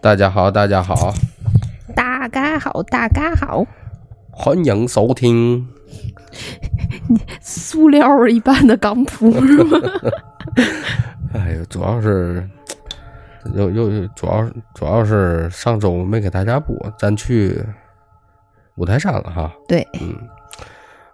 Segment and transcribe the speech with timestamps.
[0.00, 1.12] 大家好，大家好，
[1.94, 3.66] 大家好，大家好，
[4.30, 5.66] 欢迎收听。
[7.40, 9.78] 塑料一般的港普是吗？
[11.34, 12.48] 哎呦，主要是
[13.54, 17.62] 又又又主要主要是上周没给大家播，咱去
[18.76, 19.52] 五台山了哈。
[19.68, 20.16] 对，嗯，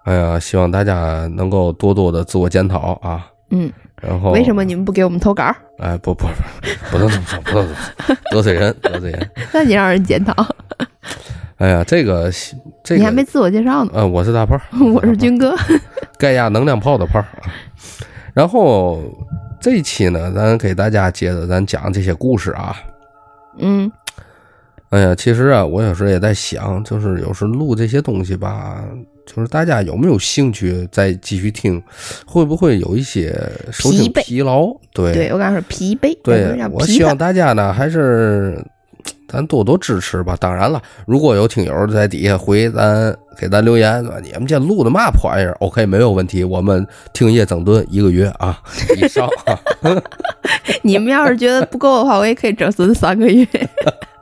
[0.05, 3.31] 哎呀，希望大家能够多多的自我检讨啊。
[3.51, 5.45] 嗯，然后为什么你们不给我们投稿？
[5.79, 9.31] 哎，不不不，不能这么说，不能这么说，得罪人，得罪人。
[9.53, 10.35] 那你让人检讨，
[11.59, 12.31] 哎呀，这个
[12.83, 13.91] 这个你还没自我介绍呢。
[13.95, 14.59] 呃，我是大炮，
[14.95, 15.55] 我是军哥。
[16.19, 17.27] 盖亚能量炮的炮啊。
[18.33, 19.03] 然后
[19.61, 22.77] 这一期呢，咱给大家接着咱讲这些故事啊。
[23.59, 23.91] 嗯，
[24.91, 28.83] 哎呀，其实啊，我有时候也在想，就是有时录这些东西吧，
[29.33, 31.81] 就是大家有没有兴趣再继续听？
[32.27, 33.33] 会不会有一些
[33.71, 34.75] 收听疲惫疲劳？
[34.93, 37.17] 对对我刚说疲惫，对，我希望。
[37.17, 38.61] 大家呢，还是
[39.29, 40.37] 咱多多支持吧。
[40.41, 48.61] 当然了，如果有听友在底下回咱给咱留言，说你们这录的嘛破玩意儿？OK，没有问题，我们听夜整顿一个月啊
[49.01, 49.57] 以上啊。
[50.83, 53.47] 你们要是觉得不够的话，我也可以整顿三个月。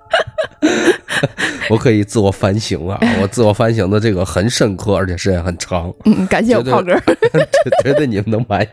[1.70, 6.95] 我可以自我反省啊， 我自我反省的这个很深刻，而且时间很长，嗯，感谢我炮哥。
[7.84, 8.69] 绝对你们能满意。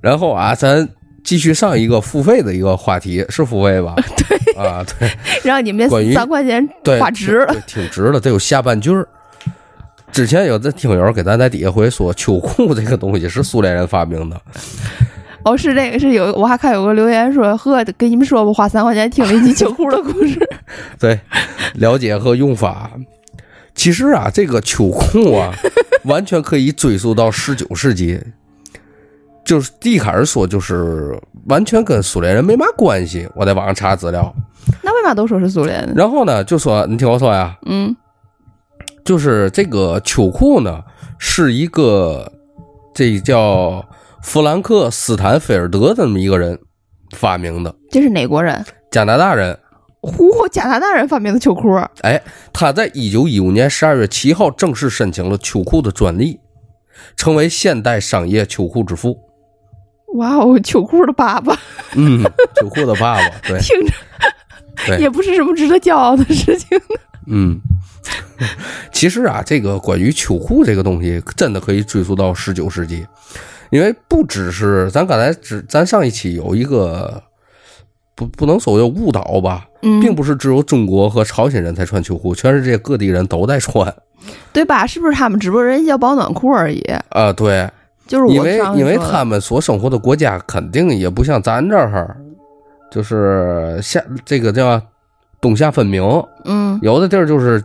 [0.00, 0.88] 然后啊，咱
[1.24, 3.94] 继续上一个付费的一个话题，是付费吧？
[4.16, 5.10] 对啊，对
[5.42, 7.54] 让你们三块钱对，花值了。
[7.66, 9.06] 挺值的，得有下半句儿。
[10.12, 14.40] 之前有的听友给咱在底下回说，秋裤这个东西是苏联人发明的，
[15.46, 20.36] 哦，是这个，是有，我还看有个留言说，呵，跟你们说吧，花三块钱听了一集秋裤的故事。
[20.98, 21.20] 对，
[21.74, 22.90] 了解和用法。
[23.72, 25.52] 其实啊，这个秋裤啊，
[26.06, 28.20] 完全可以追溯到十九世纪。
[29.44, 33.28] 就是一开始说，就是完全跟苏联人没嘛关系。
[33.36, 34.34] 我在网上查资料，
[34.82, 35.92] 那为嘛都说是苏联的？
[35.94, 37.94] 然后呢，就说你听我说呀，嗯
[39.04, 40.82] 就是这个秋裤呢，
[41.20, 42.32] 是一个
[42.92, 43.84] 这叫
[44.26, 46.58] 弗兰克斯坦菲尔德这么一个人
[47.12, 48.66] 发明的，这是哪国人？
[48.90, 49.56] 加拿大人。
[50.02, 51.72] 嚯，加拿大人发明的秋裤。
[52.00, 52.20] 哎，
[52.52, 56.40] 他在一九一五年十二月七号正式申请了秋裤的专利，
[57.16, 59.16] 成为现代商业秋裤之父。
[60.16, 61.56] 哇哦，秋裤的爸爸，
[61.94, 62.24] 嗯，
[62.60, 63.80] 秋裤的爸爸，对 听
[64.88, 66.76] 着也不是什么值得骄傲的事情。
[67.30, 67.60] 嗯，
[68.92, 73.06] 其实啊，这个关于秋裤这个东西，真的可以追溯到十九世纪，
[73.70, 77.22] 因为不只是咱刚才只咱上一期有一个
[78.14, 83.94] 不不能说叫误导吧，嗯，并不是只有中国和朝鲜人才穿秋裤，全世界各地人都在穿
[84.52, 84.86] 对吧？
[84.86, 86.80] 是不是他们只不过人家叫保暖裤而已？
[87.10, 87.68] 啊、对，
[88.06, 92.16] 就是我因为因为他们所生活的国家肯定也不像咱这儿，
[92.90, 94.80] 就是夏这个叫
[95.40, 96.02] 冬夏分明，
[96.44, 97.62] 嗯有的地儿就是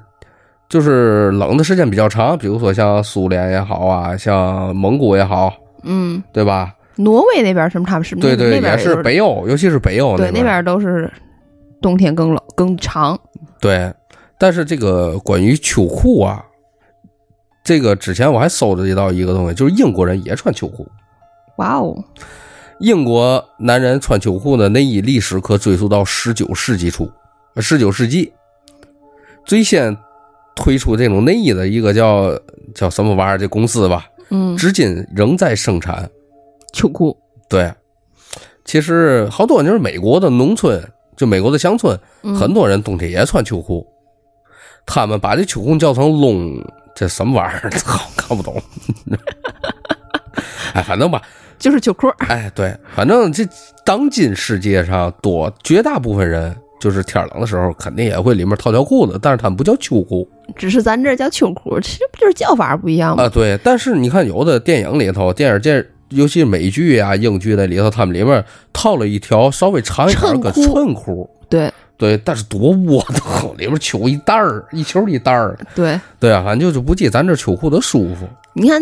[0.68, 6.75] 就是冷的时间比较长，比如说像苏联也好啊，像蒙古也好，嗯，对吧？
[6.97, 10.31] 挪威那边什么他们是不是对对，那边也是北欧，尤其是北欧边。
[10.31, 11.12] 对那边都是
[11.81, 13.19] 冬天更冷更长。
[13.59, 13.91] 对，
[14.38, 16.44] 但是这个关于秋裤啊，
[17.64, 20.88] 这个之前我还搜着到一个东西，就是英国人也穿秋裤。
[21.58, 21.96] 哇哦，
[22.80, 27.09] 英国男人穿秋裤的内衣历史可追溯到十九世纪初，
[27.58, 28.31] 十九世纪
[29.46, 29.96] 最先
[30.56, 32.38] 推出这种内衣的一个叫
[32.75, 36.09] 叫什么玩意儿这公司吧，嗯，至今仍在生产。
[36.74, 37.16] 秋裤，
[37.50, 37.72] 对，
[38.64, 40.81] 其实好多就是美国的农村，
[41.18, 43.86] 就美国的乡村，嗯很多人冬天也穿秋裤，
[44.86, 46.66] 他们把这秋裤叫成窿，
[46.96, 47.70] 这什么玩意儿？
[47.72, 48.56] 操，看不懂。
[50.74, 51.22] 哎，反正吧，
[51.59, 52.08] 就是秋裤。
[52.20, 53.46] 哎，对，反正这
[53.84, 63.25] 当今世界上多绝大部分人，就是天冷的时候肯定也会里面套条裤子，但是他们不叫秋裤只是咱这叫秋裤，其实不就是叫法不一样吗？
[63.25, 63.30] 啊。
[63.30, 71.29] 对，但是你看有的电影里头，电影电，尤其是美剧啊、英剧那里头，他们里面套了一条稍微长一点儿个衬裤。
[71.47, 75.56] 对对，但是多窝囊，里面秋一袋儿，一球一袋儿。
[75.76, 78.28] 对，对啊，反正就是不记咱这秋裤的舒服。
[78.53, 78.82] 你看，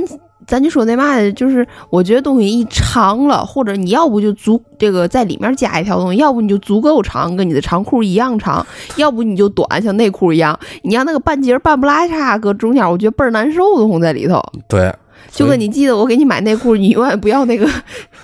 [0.50, 8.66] 咱就说那嘛的，就是我觉得东西一长了，或者你要不就足这个在里面加一条东西，要不你就足够长，跟你的长裤一样长，
[8.96, 10.60] 要不你就短，像内裤一样。
[10.82, 14.44] 你要那个半截儿半不拉叉搁中间，我觉得倍儿难受的慌在里头。
[14.68, 14.92] 对，
[15.30, 17.70] 就跟你记得我给你买内裤，你永远不要那个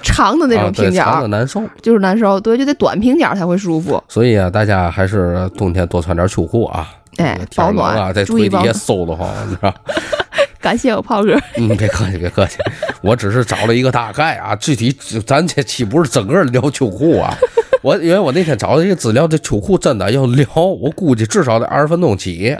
[0.01, 1.61] 长的那种平角儿，长的难受。
[1.83, 2.39] 就是难受。
[2.39, 4.03] 对，就得短平角儿才会舒服。
[4.07, 6.87] 所以啊，大家还是冬天多穿点秋裤啊。
[7.17, 8.73] 哎，保暖啊，暖，在腿底下。
[8.73, 9.73] 馊的慌，你知道？
[10.65, 11.39] 感谢我炮哥。
[11.57, 12.57] 嗯，别客气，别客气，
[13.03, 14.91] 我只是找了一个大概啊，具体
[15.23, 17.37] 咱这期不是整个聊秋裤啊，
[17.83, 22.57] 我因为我那天找的一个资料，这秋裤真的要聊，我估计至少得二十分钟起。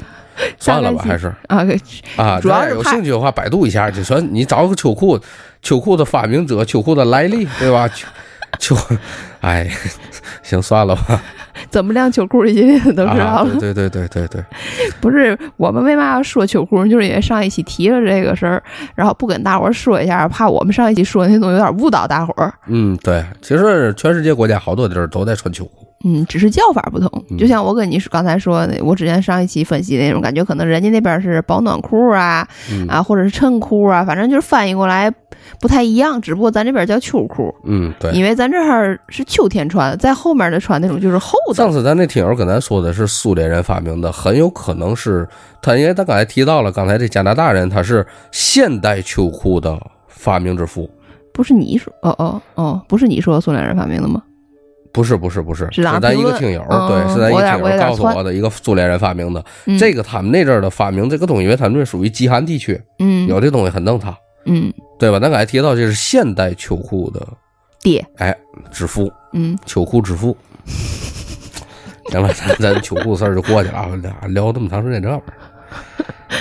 [0.60, 1.66] 算了吧，还是啊，
[2.18, 5.20] 啊，主要是有兴趣的话，百度一下，就说你找个秋裤，
[5.64, 7.90] 秋裤的发明者，秋裤的来历，对吧？
[8.60, 8.76] 秋，
[9.42, 9.70] 哎，
[10.44, 11.22] 行，算了吧。
[11.70, 13.56] 怎么晾秋裤这些都知道了。
[13.60, 14.44] 对对对对对，
[15.00, 18.62] 不是我们为嘛要说秋裤，就是因为上一期提了这个事儿，
[18.96, 22.54] 然后不跟大伙儿说一下，怕我们上一期说的那东西有点误导大伙儿。
[22.68, 25.85] 嗯，对，其实全世界国家好多地儿都在穿秋裤。
[26.08, 27.10] 嗯，只是叫法不同。
[27.36, 32.48] 就像我跟你说刚才说的，我之前上一期分析那种感觉，可能人家那边是保暖裤啊，
[32.88, 35.12] 啊，或者是衬裤啊，反正就是翻译过来
[35.60, 36.22] 不太一样。
[36.22, 37.52] 只不过咱这边叫秋裤。
[37.64, 41.56] 嗯，对，因为咱这儿是秋天穿，在后面的穿那种就是厚的。
[41.56, 45.28] 上次咱那听友跟咱说的是苏联人发明的，很有可能是
[45.62, 49.76] 他，因为他刚才提到了，刚才这加拿大人他是现代秋裤的
[50.08, 50.88] 发明之父。
[51.34, 51.92] 不是你说？
[52.04, 54.22] 哦哦哦，不是你说苏联人发明的吗？
[54.96, 59.44] 不是不是不是，是咱一个听友，对，是咱一个听友告诉我的一个苏联人发明的。
[59.78, 64.16] 这个他们那阵儿的发明这个东西，因为他们这属于极寒地区，嗯，有这东西很正常，
[64.46, 65.20] 嗯，对吧？
[65.20, 67.28] 咱刚才提到这是现代秋裤的
[67.82, 68.34] 爹，哎，
[68.72, 70.36] 之父，嗯，秋裤之父。
[72.12, 73.86] 行了，咱咱秋裤事儿就过去了，
[74.30, 75.34] 聊这么长时间这玩意儿。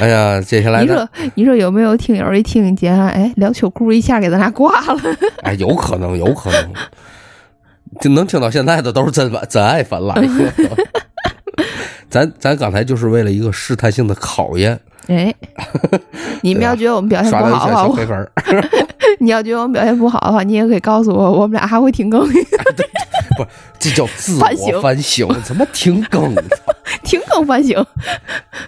[0.00, 5.00] 哎呀，接下来你说你说有没有听友一听见哎聊秋裤一下给咱俩挂了？
[5.42, 6.72] 哎，有可能，有可能。
[8.00, 10.14] 就能听到现在的都是真粉真爱粉了。
[12.10, 14.78] 咱 咱刚才就是为了一个试探性的考验。
[15.08, 15.34] 哎，
[16.42, 17.96] 你们要觉得我们表现不好的话，我
[19.20, 22.26] 你要觉得我们表现不好的话，你也可以告诉我，我们俩还会停更。
[23.36, 23.46] 不，
[23.78, 25.28] 这叫自我反省。
[25.42, 26.34] 怎么停更？
[27.02, 27.84] 停更反省，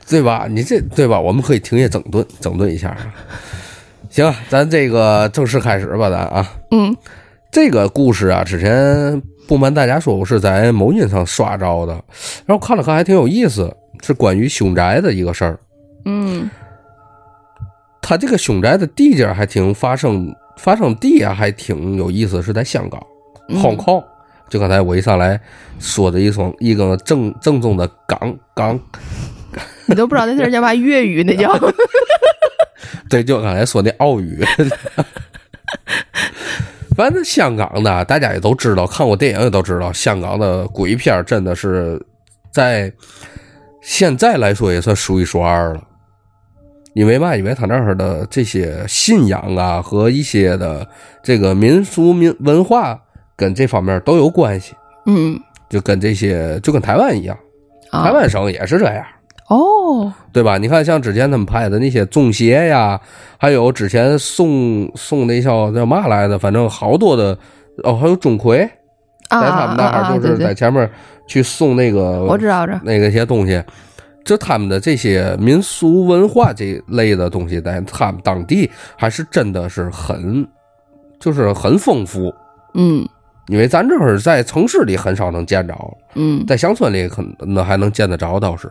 [0.07, 0.47] 对吧？
[0.51, 1.19] 你这对吧？
[1.19, 2.95] 我们可以停业整顿，整顿一下。
[4.11, 6.47] 行，咱这个正式开始吧，咱啊。
[6.71, 6.95] 嗯。
[7.57, 11.95] 这个故事啊，之前不瞒大家说，我是在某音上刷着的，
[12.45, 15.59] 然后看了看，还挺有意思，是关于凶宅的一个事儿。
[16.05, 16.51] 嗯，
[18.03, 23.03] 他这个凶宅的地界还挺发生发生地啊，还挺有意思，是在香港
[23.49, 24.05] ，Hong Kong。
[24.51, 25.41] 就刚才我一上来
[25.79, 28.79] 说的一双一个正正宗的港港，
[29.87, 31.59] 你都不知道那地儿叫嘛粤语，那叫
[33.09, 34.45] 对，就刚才说那澳语。
[36.97, 42.05] 反正香港的大家也都知道，看过电影也都知道，香港的鬼片真的是
[42.51, 42.93] 在
[43.83, 45.83] 现在来说也算数一数二了。
[46.95, 47.37] 因为嘛？
[47.37, 50.89] 因为他那儿的这些信仰啊和一些的
[51.23, 52.99] 这个民俗民文化
[53.37, 54.75] 跟这方面都有关系。
[55.05, 55.39] 嗯，
[55.69, 57.39] 就跟这些就跟台湾一样，
[57.93, 59.05] 台湾省也是这样。
[59.49, 60.59] 哦，对吧？
[60.59, 63.01] 你看，像之前他们拍的那些《中邪》呀，
[63.39, 67.39] 还有之前送送那叫叫嘛来的，反正好多的
[67.85, 68.69] 哦，还有钟馗，
[69.31, 70.91] 在他们那儿就是在前面
[71.29, 73.63] 去送那个，我知道着那个些东西，
[74.25, 80.45] 就他们的这些民俗文化这类的东西，在他们当地还是真的是很，
[81.21, 82.35] 就是很丰富。
[82.75, 83.09] 嗯。
[83.49, 85.75] 因为咱这会儿在城市里很少能见着，
[86.15, 88.69] 嗯，在乡村里可能还能见得着，倒是。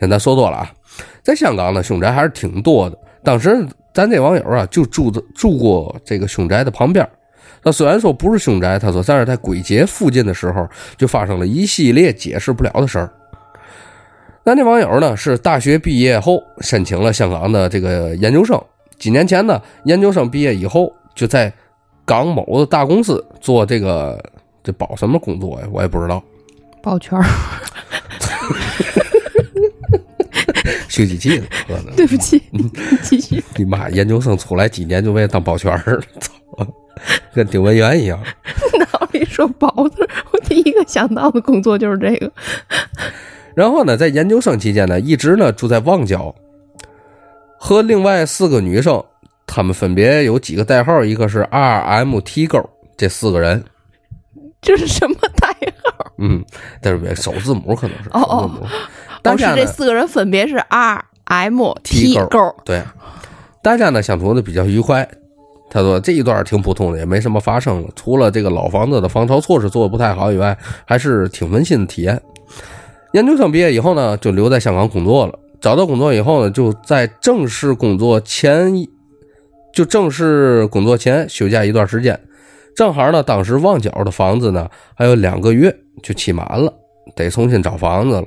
[0.00, 0.72] 现在说多了啊，
[1.22, 2.98] 在香港呢，凶宅还是挺多的。
[3.22, 3.64] 当时
[3.94, 7.08] 咱这网友啊，就住的住过这个凶宅的旁边。
[7.62, 13.12] 那虽然说不是凶宅，他说但是在鬼节附近的时候，就发生了一系列解释不了的事儿。
[14.44, 18.60] 咱这网友呢，是大学毕业后申请了香港的这个研究生。
[18.98, 21.52] 几年前呢，研究生毕业以后就在。
[22.10, 24.20] 港某的大公司做这个，
[24.64, 25.68] 这保什么工作呀？
[25.70, 26.20] 我也不知道。
[26.82, 27.22] 保全儿，
[30.90, 31.94] 修机器的，可能。
[31.94, 32.42] 对不起，
[33.00, 33.40] 继续。
[33.54, 36.66] 你妈，研究生出来几年就为了当保全儿，操，
[37.32, 38.20] 跟丁文元一样。
[38.76, 42.32] 脑里说“保”字，我第一个想到的工作就是这个。
[43.54, 46.34] 然后呢，在研究生期间呢，一直呢住在旺角，
[47.56, 49.00] 和另外四个女生。
[49.52, 53.64] 他们分别有几个代号，一个是 R M T 勾，这四个人，
[54.62, 55.48] 这是什么代
[55.82, 56.12] 号？
[56.18, 56.44] 嗯，
[56.80, 58.50] 但是首字母可能是哦哦，
[59.22, 62.80] 但是这四个人分别是 R M T 勾，对，
[63.60, 65.08] 大家呢相处的比较愉快。
[65.68, 72.22] 他说这一段挺普通的，也没什么发生，除了这个老房子的防潮措施做的不太好以外，还是挺温馨的体验。
[73.14, 75.36] 研究生毕业以后呢，就留在香港工作了。
[75.60, 78.72] 找到工作以后呢，就在正式工作前。
[79.72, 82.18] 就正式工作前休假一段时间，
[82.76, 86.72] 正好呢，当时旺角的房子呢还有两个月就期满了，
[87.14, 88.26] 得重新找房子了。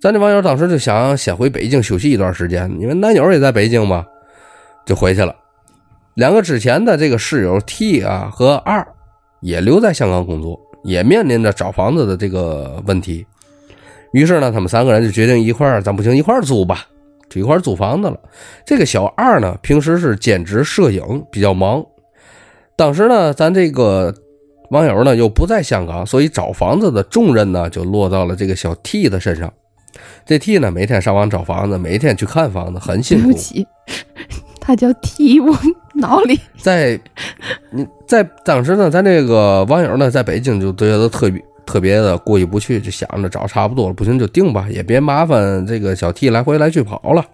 [0.00, 4.04] 咱这网友当时就想先回北京休息一段时间，因为男友也在北京嘛，
[4.84, 5.34] 就回去了。
[6.14, 8.86] 两个之前的这个室友 T 啊和 R
[9.40, 13.26] 也留在香港工作，也面临着找房子的这个问题。
[14.12, 16.86] 于是呢，他们三个人就决定一块儿，咱不行一块儿租吧，
[17.34, 18.18] 一块儿租房子了。
[18.64, 21.84] 这个小二呢，平时是兼职摄影，比较忙。
[22.76, 24.14] 当时呢，咱这个
[24.70, 29.52] 网友呢又不在香港，所以找房子的重任呢就落到了这个小 T 的身上。
[30.24, 33.24] 这 T 呢，每天上网找房子，每天去看房子，很辛苦。
[33.24, 33.66] 对不起，
[34.60, 35.56] 他叫 T， 我
[35.94, 37.00] 脑里在
[37.70, 47.24] 你在当时呢，咱这个网友呢，在北京就觉得特别特别的过意不去，就想着找差不多了，不行就定吧，也别麻烦这个小 T 来回来去跑了。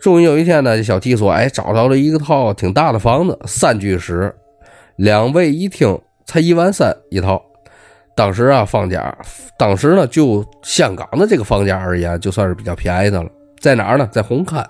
[0.00, 4.34] 终于有一天呢，这小 T 说：“哎，找到了一个套挺大的房子，三居室，
[4.96, 5.96] 两卫一厅，
[6.26, 7.40] 才一万三一套。
[8.16, 9.16] 当时啊，房价，
[9.56, 13.30] 当时呢，就香港的这个房价而言，就算是比较便宜的了。
[13.60, 14.08] 在哪儿呢？
[14.10, 14.64] 在红磡。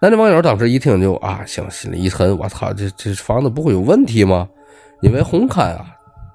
[0.00, 4.48] 那这网友当时一听就啊，行，心里一沉，我操，这这房子不会有问题吗？
[5.00, 5.86] 因为红磡啊，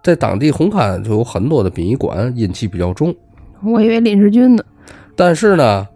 [0.04, 3.14] 在当地红磡就有很多的殡仪馆，阴气比较重。
[3.64, 4.64] 我以为林世军呢。
[5.16, 5.88] 但是呢，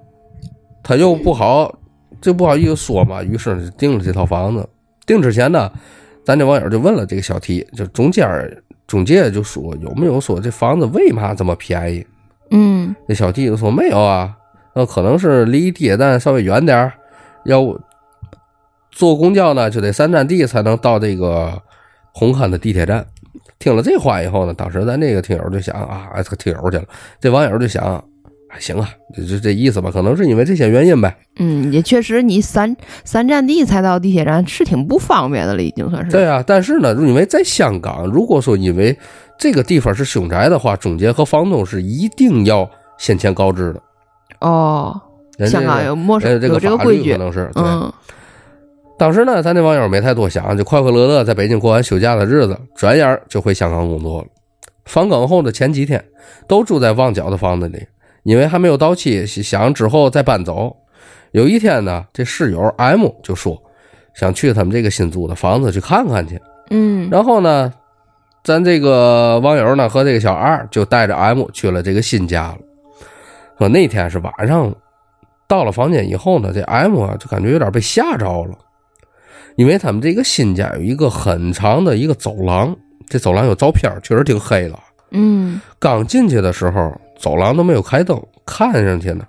[0.83, 1.73] 他又不好，
[2.19, 4.67] 就不好意思说嘛，于是就定了这套房子。
[5.05, 5.71] 定之前呢，
[6.25, 8.27] 咱这网友就问了这个小 T，就中间
[8.87, 12.05] 中介就说有没有说这房子为嘛这么便宜？
[12.49, 14.35] 嗯那小 T 就说没有啊，
[14.75, 16.93] 那可能是离地铁站稍微远点儿，
[17.45, 17.61] 要
[18.91, 21.61] 坐公交呢就得三站地才能到这个
[22.11, 23.05] 红磡的地铁站。
[23.61, 26.83] 听了这话以后呢，当时咱这个听友就想啊，哎，这个听友去了，
[27.19, 28.03] 这网友就想，
[28.49, 31.15] 哎，行啊，就就这意思吧，可能是因为这些原因呗。
[31.37, 32.75] 嗯，也确实，你三
[33.05, 36.11] 三站地才到地铁站是挺不方便的了，已经算是。
[36.11, 38.97] 对啊，但是呢，因为在香港，如果说因为
[39.37, 43.81] 这个地方是凶宅的话，中介和房东是一定要先前告知的。
[44.39, 44.99] 哦，
[45.47, 47.19] 香港有没收呃，这有这个规矩可。
[47.19, 47.63] 能是对。
[47.63, 47.93] 嗯
[49.01, 54.27] 当时呢，咱这网友没太多想，就快快乐乐在北京过完休假的日子，转眼儿就回香港工作了。
[54.85, 56.05] 返港后的前几天，
[56.47, 57.83] 都住在旺角的房子里，
[58.21, 60.77] 因为还没有到期，想之后再搬走。
[61.31, 63.59] 有一天呢，这室友 M 就说
[64.13, 66.39] 想去他们这个新租的房子去看看去。
[66.69, 67.73] 嗯然后呢，
[68.43, 72.57] 咱这个网友呢和这个小二就带着 M 去了这个新家了。
[73.57, 74.71] 说那天是晚上，
[75.47, 78.55] 到了房间以后呢，这 M 啊就感觉有点被吓着了，
[79.61, 82.75] 因为他们这个新家有一个很长的一个走廊，
[83.07, 84.79] 这走廊有照片，确实挺黑了。
[85.11, 89.23] 嗯刚进去的时候，走廊都没有开灯，看上去呢，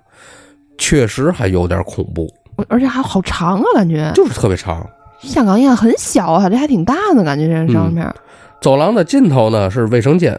[0.79, 2.27] 确实还有点恐怖，
[2.67, 4.83] 而且还好长啊，感觉就是特别长。
[5.19, 8.11] 香港应该很小啊，这还挺大的感觉，这上面。
[8.59, 10.35] 走廊的尽头呢是卫生间，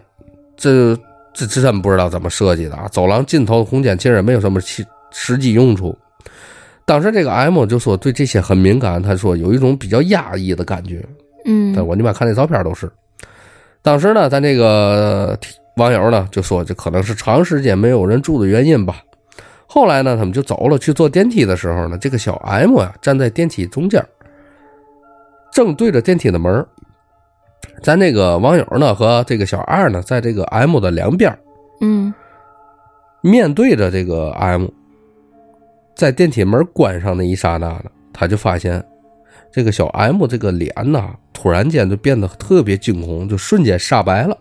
[0.56, 0.96] 这
[1.32, 2.88] 这这真不知道怎么设计的啊！
[2.90, 5.96] 走廊尽头的空间其实也没有什么实实际用处。
[6.84, 11.04] 当时这个 M 就说对这些很敏感，他说有一种比较压抑的感觉。
[11.46, 12.90] 嗯但我你妈看那照片都是。
[13.82, 15.38] 当时呢，咱这个
[15.76, 18.96] 网友呢就说这可能是长时间没有人住的原因吧。
[19.66, 24.04] 后来呢，他们就走了，去坐电梯的时候呢，这个小 M 呀、站在电梯中间，
[25.52, 26.64] 正对着电梯的门
[27.82, 31.36] 咱这个网友呢和这个小二呢，在这个 M 的两边
[31.80, 32.12] 嗯
[33.20, 34.66] 面对着这个 M，
[35.94, 38.84] 在电梯门关上那一刹那呢，他就发现
[39.52, 44.36] 这个小 M 这个脸呐，突然间就变得特别惊恐，就瞬间煞白了。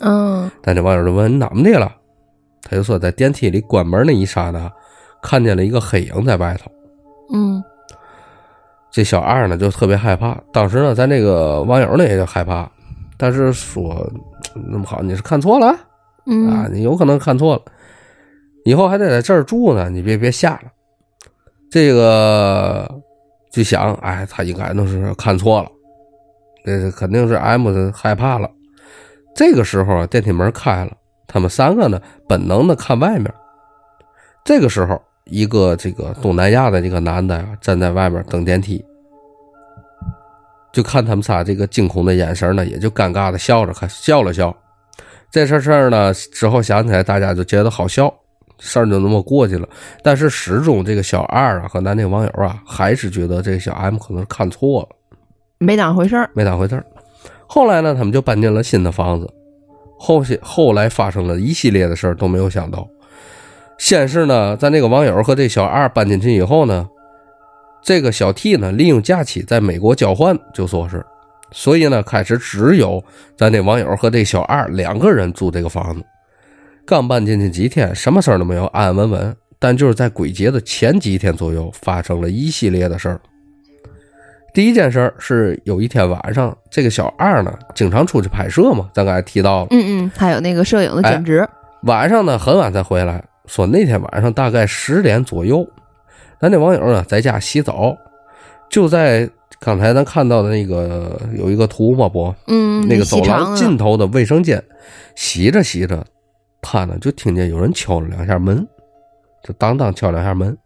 [0.00, 1.94] 嗯但这网友就问你怎么的了？
[2.62, 4.70] 他就说在电梯里关门那一刹那，
[5.22, 6.70] 看见了一个黑影在外头。
[7.32, 7.62] 嗯
[8.90, 12.70] 这小二呢就特别害怕，当时呢，咱这个网友呢也就害怕，
[13.18, 14.10] 但是说
[14.70, 15.78] 那么好，你是看错了啊，
[16.26, 17.62] 嗯你有可能看错了，
[18.64, 20.72] 以后还得在这儿住呢，你别别下了。
[21.70, 22.88] 这个
[23.52, 25.68] 就想，哎，他应该那是看错了，
[26.64, 28.50] 这肯定是 M 的害怕了。
[29.34, 30.92] 这个时候啊，电梯门开了，
[31.26, 33.32] 他们三个呢本能的看外面。
[34.44, 38.82] 这个时候，一个这个东南亚的这个男的呀、站在外面等电梯，
[40.72, 44.56] 就看他们仨这个惊恐的眼神呢，也就尴尬的笑着，看笑了笑。
[45.30, 48.12] 这事事儿呢，之后想起来，大家就觉得好笑，
[48.58, 49.68] 事儿就那么过去了。
[50.02, 54.88] 但是始终这个小二啊和咱这个网友啊，还是觉得这个小 M 可能是看错了，
[55.58, 56.30] 没当回事儿。
[56.34, 56.84] 没当回事儿。
[57.46, 59.32] 后来呢，他们就搬进了新的房子。
[59.98, 62.86] 后些后来发生了一系列的事儿都没有想到。
[63.78, 66.88] 先是呢，咱这个网友和这小二搬进去以后呢，
[67.82, 71.04] 这个小 T 呢利用假期在美国交换，就说是，
[71.52, 73.02] 所以呢开始只有
[73.36, 76.04] 咱这网友和这小二两个人住这个房子。
[76.86, 79.36] 刚搬进去几天，什么事儿都没有，安安稳稳。
[79.58, 83.20] 但就是在鬼节的前几天左右，发生了一系列的事儿。
[84.54, 91.46] 第一件事儿是有一天晚上，这个小二呢，经常出去拍摄嘛，咱刚才提到了，嗯嗯，还有那个摄影的兼职，
[91.82, 95.66] 晚上呢很晚才回来，说那天晚上大概十点左右，
[96.40, 97.96] 咱那网友呢在家洗澡，
[98.70, 99.28] 就在
[99.58, 104.62] 刚才咱看到的那个有一个图嘛不，嗯，那个走廊尽头的卫生间，
[105.14, 106.02] 洗着洗着，
[106.68, 108.66] 他呢就听见有人敲了两下门，
[109.44, 110.56] 就当当敲两下门，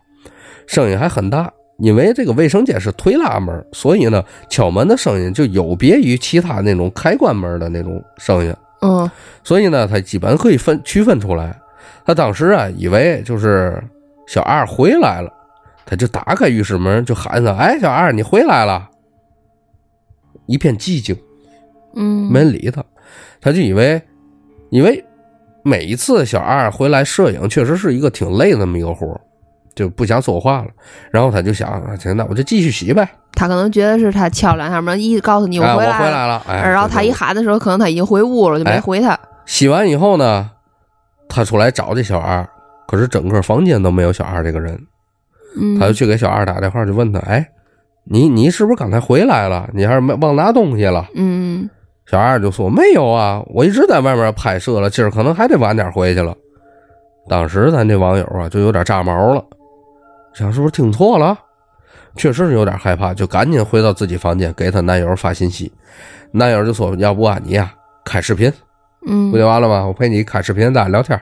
[0.66, 1.52] 声音还很大。
[1.76, 9.10] 因为这个卫生间是推拉门，所以呢，敲门的声音就有别于其他那种开关门的那种声音，嗯
[9.44, 11.58] 所以呢，他基本可以分区分出来。
[12.04, 13.82] 他当时啊，以为就是
[14.26, 15.30] 小二回来了，
[15.84, 18.88] 他就打开浴室门，就喊他：“哎，小二，你回来了！”
[20.46, 21.14] 一片寂静。
[21.94, 22.84] 嗯，没人理他，
[23.40, 24.00] 他就以为，
[24.70, 25.02] 因为
[25.62, 29.20] 每一次小二回来摄影，确实是一个挺累的那么一个活儿
[29.74, 30.68] 就不想说话了。
[31.10, 33.08] 然后他就想，啊行，那我就继续洗呗。
[33.32, 36.42] 他可能觉得是他敲两下门，一告诉你哎，我回回来来了。
[36.48, 39.18] 哎，然后他一喊的时候，可能他已经回屋了，就没哎回他。
[39.46, 40.50] 洗完以后呢，
[41.28, 42.46] 他出来找这小二，
[42.88, 44.78] 可是整个房间都没有小二这个人。
[45.60, 47.48] 嗯，他就去给小二打电话，就问他，哎，
[48.04, 49.68] 你你是不是刚才回来了？
[49.72, 51.06] 你还是没忘拿东西了？
[51.14, 51.68] 嗯
[52.10, 56.36] 小二就说没有啊，我一直在外面拍摄了，今儿可能还得晚点回去了。
[57.28, 59.44] 当时咱这网友啊就有点炸毛了，
[60.34, 61.38] 想是不是听错了？
[62.16, 65.72] 确实是有点害怕，就赶紧回到自己房间给她男友发信息。
[66.32, 67.72] 男友就说：“要不啊，你呀
[68.04, 68.52] 开视频，
[69.06, 69.86] 嗯不就完了吗？
[69.86, 71.20] 我陪你开视频，咱俩聊天。”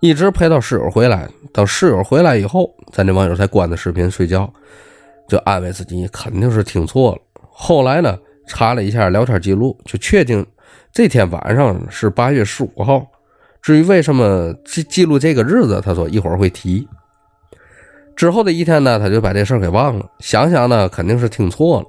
[0.00, 4.52] 一直陪到室友回来，等室友回来以后，咱这网友才关的视频睡觉，
[5.28, 7.18] 就安慰自己肯定是听错了。
[7.48, 10.44] 后来呢，查了一下聊天记录，就确定
[10.92, 13.06] 这天晚上是八月十五号。
[13.62, 16.86] 至于为什么记记录这个日子，他说一会儿会提。
[18.14, 20.06] 之后的一天呢，他就把这事儿给忘了。
[20.18, 21.86] 想想呢，肯定是听错了。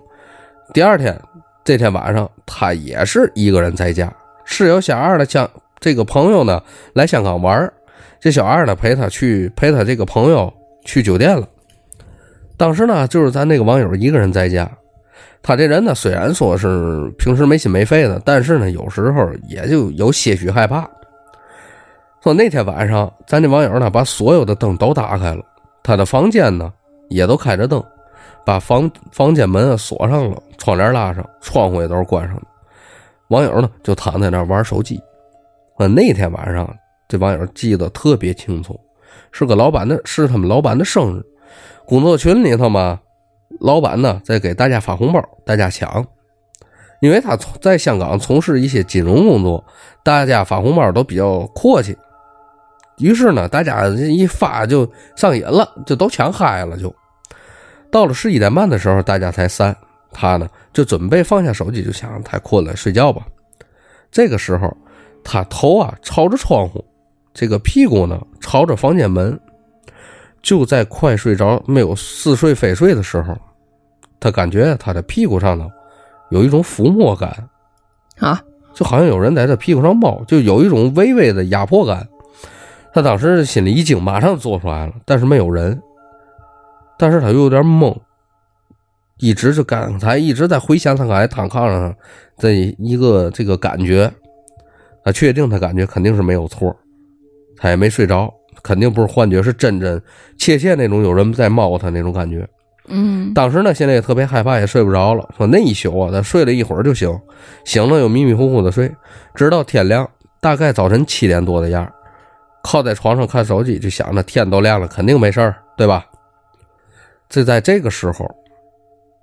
[0.73, 1.19] 第二天，
[1.63, 4.11] 这天晚上他也是一个人在家，
[4.45, 6.63] 室友小二的香这个朋友呢
[6.93, 7.71] 来香港玩
[8.19, 10.51] 这小二呢陪他去陪他这个朋友
[10.85, 11.47] 去酒店了。
[12.57, 14.71] 当时呢，就是咱那个网友一个人在家。
[15.41, 20.89] 他这人呢，虽然说是平时没心没肺的，但是呢，有时候也就有些许害怕。
[22.23, 25.43] 说那天晚上，咱这网友呢，把所有的灯都打开了，
[25.83, 26.73] 他的房间呢
[27.09, 27.83] 也都开着灯，
[28.43, 32.43] 把房房间门锁上了，窗帘拉上，窗户也都是关上的。
[33.27, 34.99] 网友呢就躺在那玩手机。
[35.77, 36.67] 啊，那天晚上，
[37.07, 38.79] 这网友记得特别清楚，
[39.31, 41.21] 是个老板的，是他们老板的生日。
[41.85, 42.99] 工作群里头嘛，
[43.59, 46.05] 老板呢在给大家发红包，大家抢。
[47.01, 49.63] 因为他从在香港从事一些金融工作，
[50.03, 51.95] 大家发红包都比较阔气。
[52.97, 56.77] 于是呢，大家一发就上瘾了，就都抢嗨了。
[56.77, 56.93] 就
[57.91, 59.75] 到了十一点半的时候，大家才散。
[60.17, 63.27] 他呢就准备放下手机，就想太困了，睡觉吧。
[64.09, 64.75] 这个时候，
[65.25, 66.83] 他头啊朝着窗户，
[67.33, 69.37] 这个屁股呢朝着房间门。
[70.41, 73.35] 就在快睡着、没有似睡非睡的时候，
[74.25, 75.69] 他感觉他的屁股上头
[76.31, 77.47] 有一种抚摸感，
[78.17, 78.41] 啊，
[78.73, 82.07] 就好像有人在他屁股上摸，就有一种微微的压迫感。
[82.91, 85.79] 他当时心里一惊，马上做出来了，但是没有人。
[86.97, 87.95] 但是他又有点懵，
[89.19, 91.95] 一直就刚才一直在回想他刚才躺炕上
[92.35, 94.11] 这一个这个感觉，
[95.03, 96.75] 他确定他感觉肯定是没有错，
[97.57, 98.33] 他也没睡着，
[98.63, 100.01] 肯定不是幻觉，是真真
[100.35, 102.49] 切切那种有人在猫他那种感觉。
[102.87, 105.27] 嗯当时呢，现在也特别害怕，也睡不着了。
[105.37, 107.09] 说那一宿啊，他睡了一会儿就醒，
[107.63, 108.91] 醒了又迷迷糊糊的睡，
[109.33, 111.91] 直到天亮，大概早晨七点多的样儿
[112.63, 116.05] 靠在床上看手机，就想着天都亮了，肯定没事儿，对吧？
[117.29, 118.29] 就在这个时候，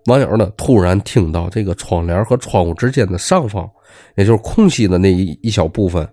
[0.07, 3.69] 网友呢突然听到这个窗帘和窗户之间的上方，
[4.17, 6.09] 也就是空隙的那一一小部分，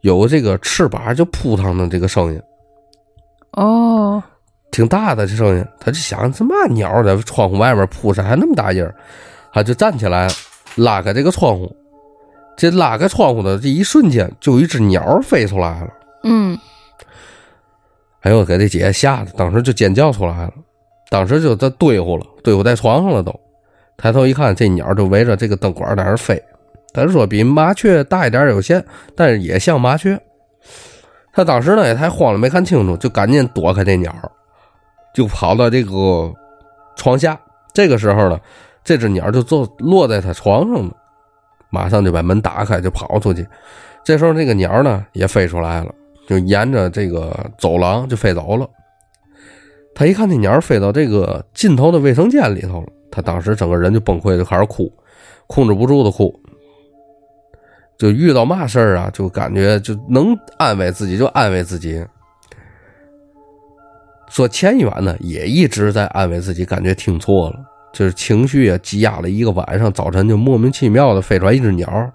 [0.00, 2.42] 有这个翅膀就扑腾的这个声音。
[3.52, 4.22] 哦，
[4.72, 8.92] 挺大的这声音，他就想这嘛鸟在窗户外面扑上还那么大音儿，
[9.52, 10.28] 他就站起来
[10.74, 11.72] 拉开这个窗户，
[12.56, 15.88] 这拉开窗户的这一瞬间，就有一只鸟飞出来了，
[16.24, 16.58] 嗯
[18.22, 20.52] 哎呦，给这姐姐吓得当时就尖叫出来了，
[21.10, 23.32] 当时就在堆乎了，堆乎在床上了都。
[23.98, 26.42] 抬头一看，这鸟就围着这个灯管在那儿飞，
[26.94, 30.18] 他说比麻雀大一点有限，但是也像麻雀。
[31.32, 34.14] 他当时呢也太慌了，没看清楚，就赶紧躲开这鸟，
[35.14, 36.32] 就跑到这个
[36.96, 37.38] 床下。
[37.72, 38.38] 这个时候呢，
[38.84, 40.94] 这只鸟就坐落在他床上了，
[41.70, 43.46] 马上就把门打开，就跑出去。
[44.04, 45.94] 这时候这个鸟呢也飞出来了，
[46.28, 48.68] 就沿着这个走廊就飞走了。
[49.94, 54.92] 他一看那鸟飞到这个尽头的卫生间里头了，他当时整个人就崩溃，就开始哭，
[55.46, 56.34] 控制不住的哭。
[57.96, 62.04] 就遇到嘛事儿啊，就感觉就能安慰自己，就安慰自己。
[64.32, 67.60] 说前一晚呢，也一直在安慰自己，感觉听错了，
[67.92, 72.10] 就是情绪啊积压了一个晚上，早晨就莫名其妙的飞出来一只鸟，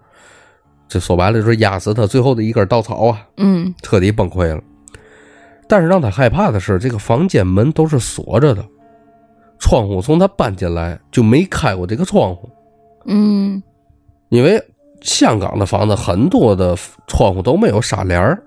[0.87, 3.71] 这说白了就是压死他最后的一根稻草啊，嗯。
[3.83, 4.59] 彻底崩溃了。
[5.67, 8.65] 但是让他害怕的是，这个房间门都是锁着的，
[9.59, 12.49] 窗户从他搬进来就没开过这个窗户，
[13.05, 13.61] 嗯。
[14.29, 14.59] 因为
[15.01, 16.75] 香港的房子很多的
[17.05, 18.41] 窗户都没有纱帘儿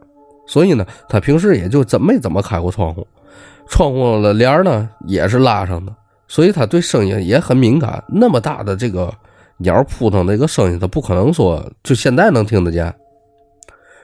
[0.48, 3.06] 所以呢，他平时也就怎没怎么开过窗户，
[3.70, 5.94] 窗户的帘儿呢也是拉上的，
[6.28, 8.02] 所以他对声音也很敏感。
[8.08, 9.10] 那么大的这个
[9.58, 12.92] 鸟扑腾的一个声音，他不可能说就现在能听得见。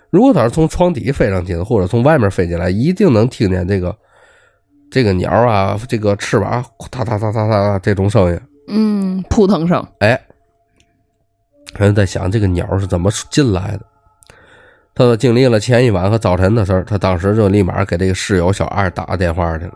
[0.08, 3.94] 如果他是从床底飞上去的，或者从外面飞进来，一定能听见这个
[4.88, 8.40] 这个鸟啊，这个翅膀哒哒哒哒哒这种声音。
[8.68, 10.18] 嗯，扑腾声，哎，
[11.76, 13.86] 人在想这个鸟是怎么进来的。
[14.96, 19.74] 他说经历了前一晚和早晨的事儿，他当时就立马给这个室友小二打电话去了，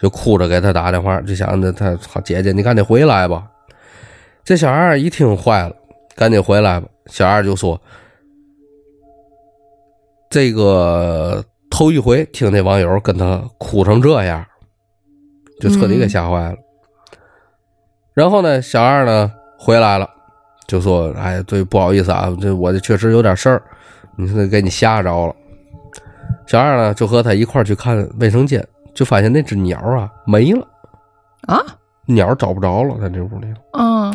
[0.00, 3.44] 就哭着给他打电话，就想着他好姐姐，你赶紧回来吧。
[4.44, 5.74] 这小二一听坏了，
[6.14, 6.86] 赶紧回来吧。
[7.06, 7.80] 小二就说
[10.30, 14.46] ：“这个头一回听那网友跟他哭成这样，
[15.60, 16.56] 就彻底给吓坏了。
[18.14, 20.08] 然后呢，小二呢回来了，
[20.68, 23.60] 就说：“哎，对，不好意思啊，这我这确实有点事儿，
[24.16, 25.34] 你说给你吓着了。”
[26.46, 30.66] 小二呢就和他一块儿去看卫生间，就发现那只鸟啊没了，
[31.46, 31.60] 啊
[32.06, 33.78] 鸟找不着了，在这屋里头。
[33.78, 34.12] 啊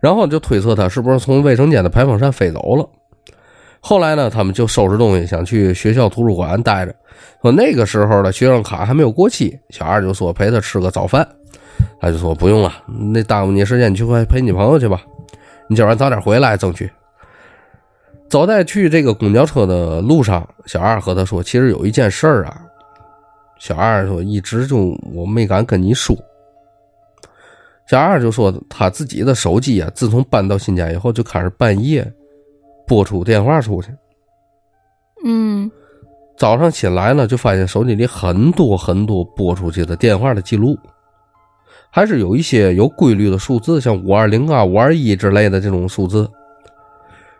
[0.00, 2.88] 然后就推测他是不是从卫生间的排风扇飞走了。
[3.80, 6.94] 后来呢，他们就收拾东西，想去学校图书馆待着。
[7.42, 11.26] 说那个时候的学生卡还没有过期，小二就说陪他吃个早饭，
[12.00, 12.72] 他就说不用了，
[13.12, 15.00] 那耽误你时间，你去快陪你朋友去吧。
[15.68, 16.90] 你今晚早点回来，争取。
[18.28, 22.62] 走在去这个公交车的路上，小二和他说，其实有一件事儿啊。
[23.58, 26.16] 小二说，一直就我没敢跟你说。
[27.88, 32.06] 小二就说他自己的手机啊，自从搬到新家以后，就开始半夜
[32.86, 33.90] 拨出电话出去。
[35.24, 35.70] 嗯
[36.36, 40.78] 早上起来呢，就发现手机里很多很多拨出去的电话的记录，
[41.90, 46.30] 还是有一些有规律的数字，像五二零啊、五二一之类的这种数字。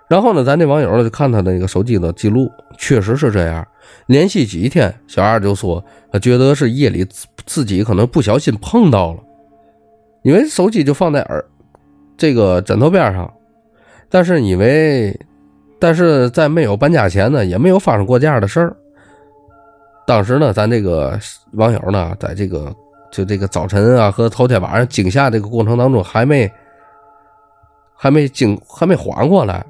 [0.08, 3.66] 然后呢，咱这网友呢就看他那个手机的记录，确实是这样。
[4.06, 9.20] 连续几天，小二就说他觉得是夜里自自己可能不小心碰到了，
[10.22, 11.44] 因为手机就放在耳
[12.16, 13.30] 这个枕头边上，
[14.08, 15.18] 但是因为
[15.78, 18.74] 但是在没有搬家前呢，也没有发生过这样的事儿。
[20.06, 21.18] 当时呢，咱这个
[21.52, 22.74] 网友呢，在这个
[23.12, 26.50] 就这个早晨啊和头天晚上惊吓这个过程当中，还没
[27.94, 29.64] 还没惊还没缓过来，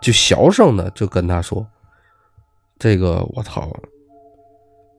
[0.00, 1.66] 就小声的就跟他说
[2.78, 3.68] ：“这个我操，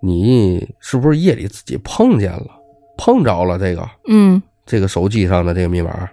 [0.02, 2.48] 你是不是夜里自己碰见了，
[2.98, 6.10] 碰着了这个嗯这个手机上的这个密码，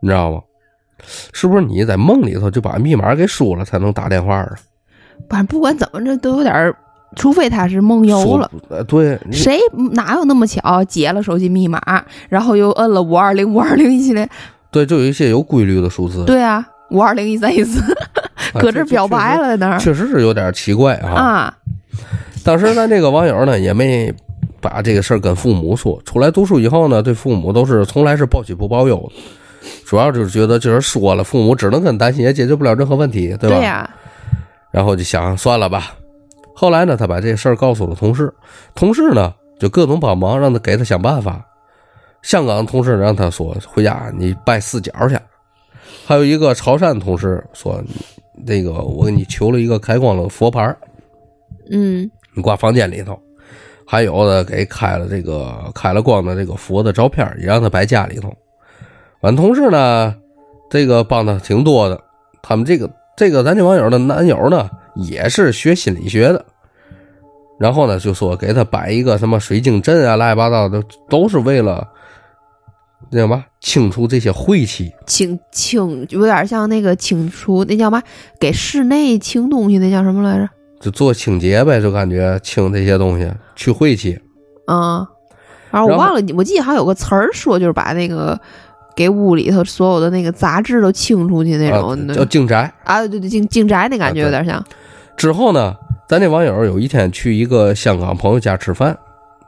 [0.00, 0.40] 你知道吗？
[1.32, 4.56] 是不是你在梦里头就把密码给输了，才能打电话啊？
[5.28, 6.74] 反正不管怎么着都有点，
[7.16, 8.50] 除非他是梦游了。
[8.68, 9.58] 呃，对，谁
[9.92, 11.80] 哪有那么巧解了手机密码，
[12.28, 14.28] 然后又摁了五二零五二零一系列？
[14.70, 17.80] 对，就有一些有规律的数字，对啊，五二零一三一四，
[18.54, 21.10] 啊搁这表白，了，在那儿确实是有点奇怪啊。
[21.10, 21.58] 啊。
[22.44, 24.12] 当时咱这个网友呢，也没
[24.60, 26.00] 把这个事儿跟父母说。
[26.04, 33.56] 出来读书以后呢，对父母都是从来是报喜不报忧的，主要就是觉得就是说了，父母只能跟担心，也解决不了任何问题，对吧？
[33.56, 33.90] 对呀、
[34.70, 35.94] 然后就想算了吧。
[36.54, 38.32] 后来呢，他把这事儿告诉了同事，
[38.74, 41.44] 同事呢就各种帮忙，让他给他想办法。
[42.22, 45.18] 香港同事让他说回家你拜四角去，
[46.06, 47.82] 还有一个潮汕同事说，
[48.46, 50.76] 那个我给你求了一个开光的佛牌儿，
[51.70, 53.18] 嗯你挂房间里头。
[53.86, 58.34] 还有的给开了这个开了光的这个佛的照片，也让他摆家里头。
[59.20, 60.14] 俺，同事呢，
[60.70, 62.00] 这个帮他挺多的。
[62.42, 66.44] 他们这个这个咱这网友的男友呢，也是学心理学的。
[67.58, 71.86] 然后呢，就说给他摆一个什么水晶阵啊，乱七八糟的，都是为了
[73.10, 74.92] 那叫嘛清除这些晦气。
[75.06, 78.02] 清清有点像那个清除那叫嘛，
[78.40, 80.48] 给室内清东西那叫什么来着？
[80.80, 84.18] 就做清洁呗，就感觉清这些东西，去晦气。
[84.66, 85.06] 啊，
[85.70, 88.38] 然后我忘了，我记得好像有个词儿说，就是把那个
[88.94, 92.70] 给屋里头所有的那个杂质都清出去那种啊、叫净宅。
[92.84, 94.62] 啊，对对，净净宅那感觉有点像。
[95.16, 95.74] 之后呢，
[96.08, 98.96] 咱这网友有一天去一个香港朋友家吃饭，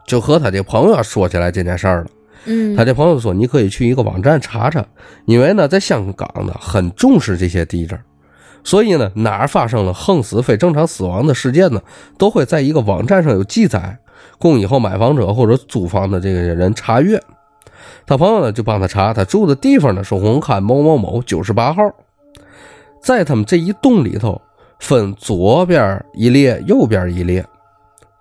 [0.07, 2.07] 就和他这朋友说起来这件事儿了。
[2.47, 4.87] 嗯他这朋友说，你可以去一个网站查查，
[5.25, 7.99] 因为呢，在香港呢很重视这些地震，
[8.63, 11.83] 所以呢，哪儿发生了横死、非正常死亡的事件呢，
[12.17, 13.99] 都会在一个网站上有记载，
[14.39, 17.21] 供以后买房者或者租房的这个人查阅。
[18.07, 21.83] 他朋友呢就帮他查，他住的地方呢是红磡某某某九十八号，
[23.03, 24.41] 在他们这一栋里头
[24.79, 27.45] 分左边一列，右边一列，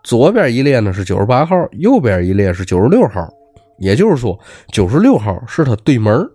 [0.03, 3.29] 左边一列呢是九十八号，右边一列是九十六号。
[3.77, 4.37] 也就是说，
[4.71, 6.29] 九十六号是他对门儿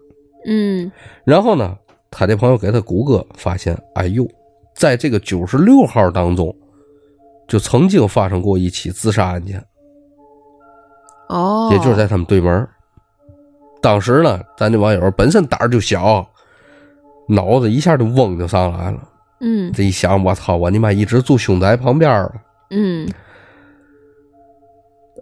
[0.47, 0.91] 嗯
[1.25, 1.77] 然后呢，
[2.11, 4.27] 他这朋友给他谷歌发现，哎呦，
[4.75, 6.55] 在这个九十六号当中，
[7.47, 9.63] 就曾经发生过一起自杀案件，
[11.29, 12.69] 哦，也就是在他们对门儿。
[13.83, 16.27] 当时呢，咱这网友本身胆儿就小，
[17.29, 19.09] 脑子一下就嗡就上来了。
[19.41, 22.33] 嗯这一想，我操，我你妈一直住凶宅旁边儿了。
[22.71, 23.09] 嗯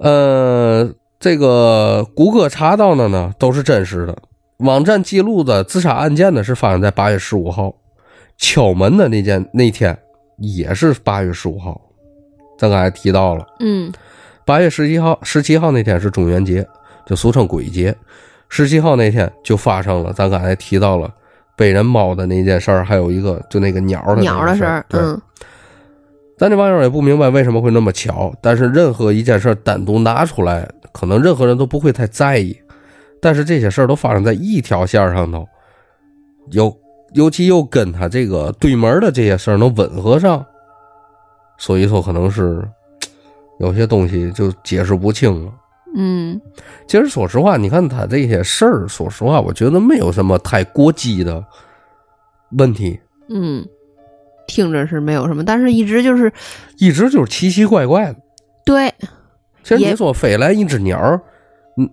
[0.01, 0.89] 呃，
[1.21, 4.17] 这个谷歌查到的呢都是真实的，
[4.59, 7.75] 网站记录的自杀案件呢是发生在八月十五号，
[8.37, 9.99] 敲门的那件那天
[10.37, 11.81] 也是八月十五号，
[12.57, 13.93] 咱刚才提到了，嗯。
[14.45, 16.67] 八月十七号十七号那天是中元节，
[17.05, 17.95] 就俗称鬼节，
[18.49, 21.13] 十七号那天就发生了，咱刚才提到了
[21.55, 25.23] 被人猫的那件事儿，还有一个就那个鸟的那鸟的事儿个事儿，，嗯。
[26.39, 30.67] 咱这网友也不明白为什么会那么巧，但是任何一件事儿单独拿出来，
[30.99, 32.59] 可能任何人都不会太在意。
[33.21, 35.47] 但是这些事儿都发生在一条线上头，
[36.53, 36.77] 尤
[37.15, 40.45] 尤其又跟他这个对门的这些事儿能吻合上，
[41.59, 42.63] 所以说可能是
[43.59, 45.53] 有些东西就解释不清了。
[45.97, 46.41] 嗯
[46.87, 51.43] 其实说实话，你看他这些事儿，说实话，我觉得没有什么太过激的
[52.59, 53.67] 问题，嗯，
[54.47, 56.33] 听着是没有什么，但是一直就是
[56.77, 58.17] 一直就是奇奇怪怪的。
[58.65, 58.95] 对也
[59.77, 61.21] 其实你说飞来一只鸟儿，
[61.77, 61.89] 嗯，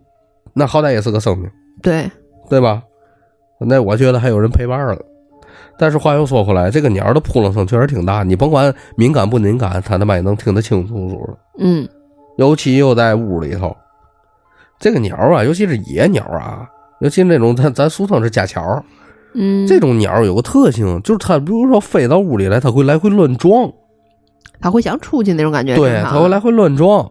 [0.54, 1.50] 那好歹也是个生命，
[1.82, 2.10] 对，
[2.50, 2.82] 对吧？
[3.60, 4.98] 那我觉得还有人陪伴了。
[5.78, 11.38] 但是话又说回来，这个鸟儿的扑棱声确实挺大，你甭管敏感不敏感，它他妈也能听得清清楚楚的。
[11.60, 11.88] 嗯
[12.38, 13.76] 尤其又在屋里头，
[14.80, 16.68] 这个鸟儿啊，尤其是野鸟啊，
[17.00, 18.60] 尤其那种咱咱俗称是家雀，
[19.34, 23.72] 嗯，这种鸟有个特性，就是它比如说飞到屋里来，它会来回乱撞，
[24.60, 27.10] 它会想出去那种感觉，对，它会来回乱撞。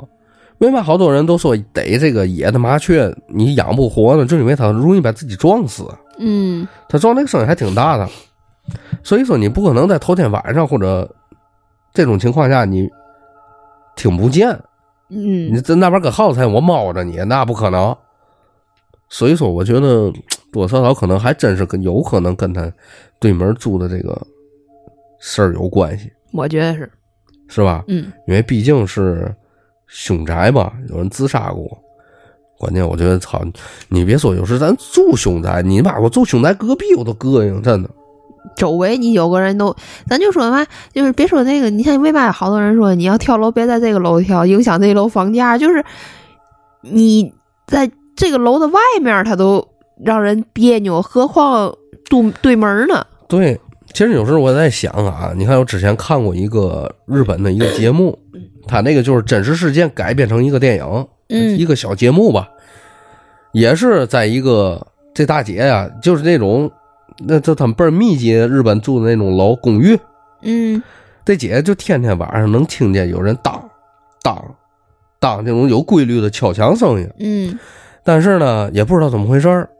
[0.64, 4.24] 为嘛好多人都说逮这个野的麻雀，你养不活呢？
[4.24, 5.86] 就因为它容易把自己撞死。
[6.18, 8.08] 嗯它撞那个声音还挺大的，
[9.02, 11.12] 所以说你不可能在头天晚上或者
[11.92, 12.88] 这种情况下你
[13.96, 14.50] 听不见。
[15.10, 17.96] 嗯你嗯在那边搁耗菜，我猫着你，那不可能。
[19.08, 20.12] 所以说，我觉得
[20.52, 22.72] 多少少可能还真是跟有可能跟他
[23.20, 24.20] 对门住的这个
[25.20, 26.90] 事儿有关系，我觉得是，
[27.48, 27.84] 是吧？
[27.88, 29.32] 嗯因为毕竟是
[29.94, 31.78] 凶宅吧，有人自杀过。
[32.58, 33.40] 关键我觉得，操，
[33.88, 37.88] 你别说，有时咱住凶宅，你妈我住凶宅隔壁我都膈应，真的。
[38.56, 39.74] 周围你有个人都，
[40.08, 45.84] 咱就说嘛，就是别说那个，你看为嘛好多人说你要跳楼别在这个楼跳，影响这楼房价，就是
[46.80, 47.32] 你
[47.66, 49.64] 在这个楼的外面，他都
[50.04, 51.72] 让人别扭，何况
[52.10, 53.06] 对对门呢？
[53.28, 53.60] 对，
[53.94, 58.18] 其实有时候我在想啊，你看我之前看过一个日本的一个节目，
[58.66, 61.56] 他那个就是真实事件改编成一个电影，嗯。
[61.56, 62.48] 一个小节目吧，
[63.52, 66.68] 也是在一个这大姐呀、就是那种
[67.24, 69.96] 那这他们倍儿密集日本住的那种楼公寓，
[70.42, 70.82] 嗯。
[71.24, 73.70] 这姐就天天晚上能听见有人当
[74.22, 74.36] 当
[75.20, 77.58] 当这种有规律的敲墙声音，嗯。
[78.02, 79.70] 但是呢，也不知道怎么回事儿，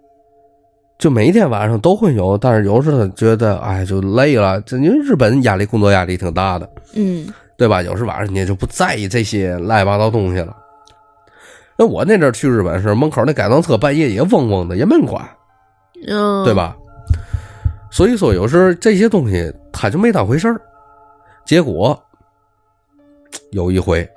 [0.98, 2.37] 就每天晚上都会有。
[2.38, 4.61] 但是有时候觉得，哎，就累了。
[4.62, 7.26] 这因为日本压力工作压力挺大的，嗯
[7.57, 7.83] 对吧？
[7.83, 10.57] 有时晚上你也就不在意这些乱七八糟东西了。
[11.76, 15.24] 那我那阵儿去日本时，门口那改装车半夜也嗡嗡的，也没人管，
[16.07, 16.54] 嗯，对？
[16.54, 16.76] 吧？
[17.90, 20.61] 所以说，有时候这些东西他就没当回事儿。
[21.44, 22.00] 结果
[23.52, 24.09] 有一回，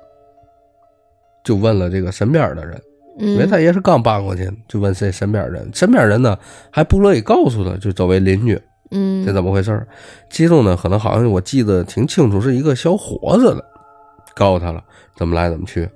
[1.44, 2.80] 就问了这个身边的人。
[3.18, 6.38] 因为嗯他也是刚搬过去，就问谁身边人，身边人呢
[6.70, 9.86] 还不乐意告诉他，就周围邻居嗯这怎么回事儿
[10.30, 13.62] 其中呢，可能好像我记得挺清楚，是一个小伙子了，
[14.34, 14.82] 告诉他了
[15.16, 15.88] 怎么来怎么去。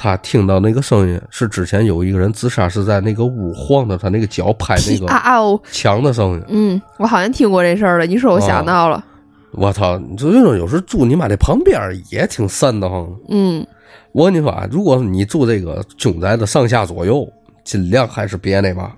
[0.00, 6.42] 他听到那个声音是之前有一个人自杀，是在那个屋晃的他那个脚拍那啊个墙的声音。
[6.46, 8.06] 嗯，我好像听过这事儿了。
[8.06, 9.04] 你说我想到了，
[9.50, 9.98] 我操！
[9.98, 11.76] 你就这种有时住你妈这旁边
[12.12, 13.12] 也挺瘆得慌。
[13.28, 13.66] 嗯
[14.12, 17.30] 我跟你说啊，如果你住这个囧宅的上下左右，
[17.64, 18.92] 尽量还是别那嘛。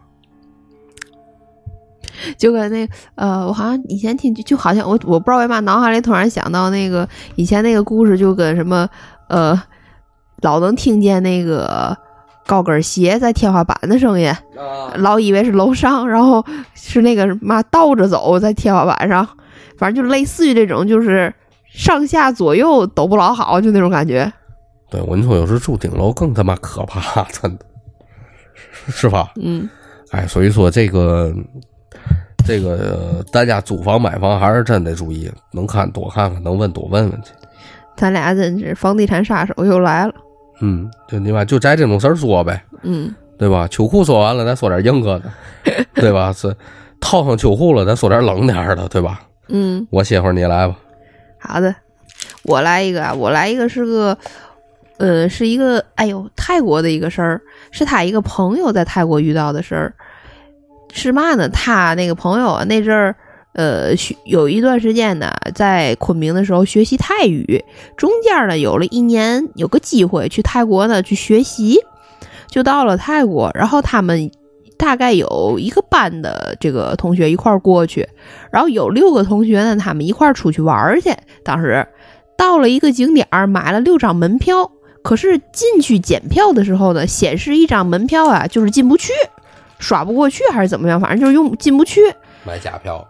[2.37, 8.87] 就跟那呃，我好像以前听就就好像我我不知道为嘛脑海里突然想到那个以前那个故事，就跟什么
[9.29, 9.61] 呃
[10.43, 11.97] 老能听见那个
[12.47, 16.45] 高跟鞋在天花板的声音，啊，老以为是楼上，然后
[16.75, 19.27] 是那个什么倒着走在天花板上，
[19.79, 21.33] 反正就类似于这种，就是
[21.73, 24.31] 上下左右都不老好，就那种感觉。
[24.91, 27.65] 对我跟你说，有时住顶楼更他妈可怕，真的，
[28.89, 29.33] 是吧？
[29.37, 29.69] 嗯，
[30.11, 31.33] 哎，所以说这个
[32.45, 37.31] 这个大家租房买房还是真得注意，能看多看看，能问多问问去。
[37.97, 40.15] 咱俩真是房地产杀手又来了。
[40.63, 43.69] 嗯，就你妈就摘这种事儿说呗，嗯，对吧？
[43.69, 45.31] 秋裤说完了，咱说点硬核的，
[45.95, 46.33] 对吧？
[46.33, 46.55] 是
[47.01, 49.23] 套上秋裤了，咱说点冷点儿的，对吧？
[49.49, 50.77] 嗯，我歇会儿，你来吧。
[51.39, 51.75] 好的，
[52.43, 54.17] 我来一个啊，我来一个是个，
[55.01, 59.95] 呃，是一个，哎呦，泰国的一个事儿，是他一个朋友在泰国遇到的事儿。
[60.93, 61.49] 是嘛呢？
[61.49, 63.17] 他那个朋友啊，那阵儿，
[63.55, 67.65] 呃，学有一段时间呢，在昆明的时候学习泰语，
[67.97, 71.79] 中间呢有了一年有个机会去泰国呢去学习，
[72.49, 74.31] 就到了泰国，然后他们
[74.77, 78.07] 大概有一个班的这个同学一块儿过去，
[78.53, 81.11] 然后有六个同学呢，他们一块儿出去玩去。
[81.43, 81.87] 当时
[82.37, 89.13] 到了一个景点儿，买了六张门票，可是进去检票的时候呢，显示一张门票啊，就是进不去，
[89.79, 92.01] 刷不过去还是怎么样，反正就是用进不去。
[92.45, 93.07] 买假票，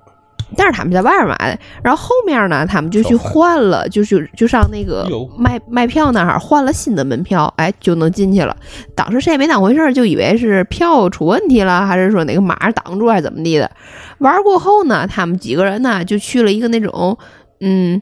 [0.57, 8.57] 但是他们在外面买的，然后后面呢，他们就去换了，就是就上那个卖卖票那儿换了新的门票，哎，就能进去了。
[8.95, 13.71] 当时谁也没当回事儿，就以为是票出问题了，还是说哪个码儿挡住，还是怎么地的。
[14.19, 17.19] 玩过后呢，他们几个人呢就去了一个那种，
[17.61, 18.01] 嗯，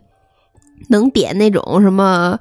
[0.90, 2.38] 能点那种什么。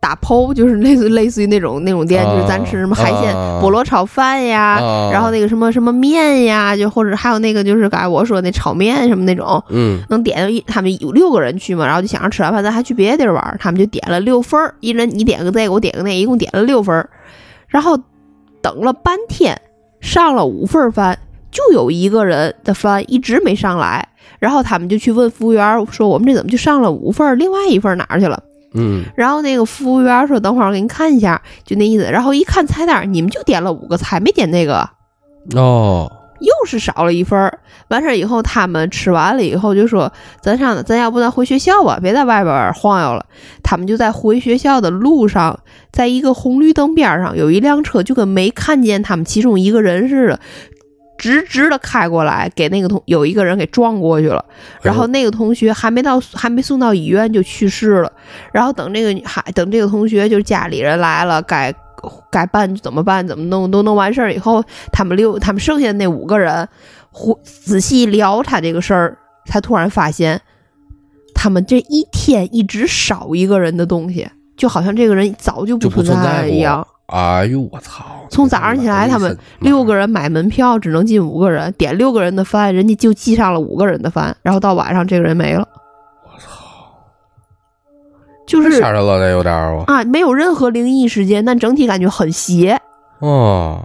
[0.00, 5.10] 打抛就是类似类似于那种那种店，啊就是咱吃什么海鲜啊菠萝炒饭呀，啊。
[5.12, 10.00] 然后那个什么什么面呀，就或者还有那个就是刚才我说那炒面什么那种，嗯。
[10.08, 17.08] 能点一，他们有六个人去嘛，然后就想着吃完饭咱还去别的地儿玩，他们就点了六份儿，一人你点个这个，我点个那，一共点了六份儿，
[17.68, 17.98] 然后
[18.62, 19.60] 等了半天，
[20.00, 21.18] 上了五份饭，
[21.50, 24.08] 就有一个人的饭一直没上来，
[24.38, 28.42] 然后他们就去问服务员说我们这怎么就上了五份儿，另外一份儿哪儿去了？
[28.74, 34.88] 嗯，然后那个服务员说等会儿我给你看一下，就那意思，然后一看菜单，你们就点了五个菜，没点那个。
[35.56, 37.58] 哦，又是少了一份儿。
[37.88, 43.26] 完事儿以后，他们吃完了以后就说：“咱上，咱要不咱回学校吧，别在外边晃悠了。”
[43.64, 45.58] 他们就在回学校的路上，
[45.90, 50.38] 在一个红绿灯边上有一辆车，就跟没看见他们其中一个人似的，
[51.20, 54.42] 直直的开过来，给那个同有一个人给撞过去了。
[54.80, 58.10] 然后那个同学还没到，还没送到医院就去世了。
[58.52, 61.72] 然后等这个还等这个同学就是家里人来了，该
[62.30, 66.66] 该办怎么办，怎么弄都弄完事儿以后，他们六他们剩下的那五个人，
[67.10, 70.40] 胡仔细聊他这个事儿，才突然发现，
[71.34, 76.86] 他们这一天一直少一个人的东西，就好像这个人早就就不存存在一样。
[77.10, 78.04] 哎呦我操！
[78.30, 85.66] 从早上起来，他们六个人买门票只能进五个人，点六个人的饭，人家就记上了五个人的饭，然后到晚上这个人没了。
[86.24, 86.64] 我操，
[88.46, 89.84] 就是吓人了，这有点儿啊。
[89.88, 92.80] 啊，没有任何灵异事件，但整体感觉很邪，
[93.18, 93.84] 哦，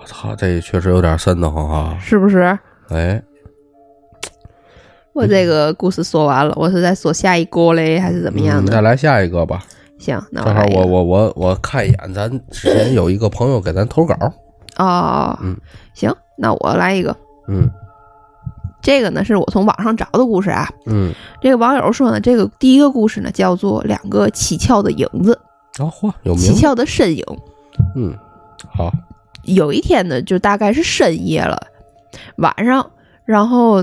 [0.00, 1.96] 我操，这确实有点瘆得慌哈。
[2.00, 2.58] 是不是？
[2.88, 3.22] 哎，
[5.12, 8.70] 我这个故事说完了，我是在说下一个嘞，还是怎么样的？
[8.70, 9.62] 嗯再来下一个吧。
[10.04, 14.14] 行，那正好我我我我看一眼，咱之前有一个朋友给咱投稿。
[14.76, 15.56] 哦，嗯，
[15.94, 17.16] 行，那我来一个。
[17.48, 17.70] 嗯
[18.82, 20.68] 这个呢是我从网上找的故事啊。
[20.84, 25.40] 嗯，这个网友说呢，这个第一个故事呢叫做《两个蹊跷的影子》，
[25.82, 26.60] 啊嚯，有名蹊。
[26.60, 27.24] 跷的身影。
[27.96, 28.14] 嗯，
[28.68, 28.92] 好。
[29.44, 31.58] 有一天呢，就大概是深夜了，
[32.36, 32.90] 晚上，
[33.24, 33.82] 然后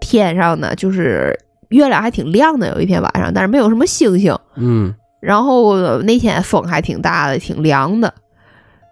[0.00, 4.34] 天上呢就是月亮还挺亮的，有一天晚上，但是没有什么星星。
[4.54, 8.12] 嗯然后那天风还挺大的，挺凉的，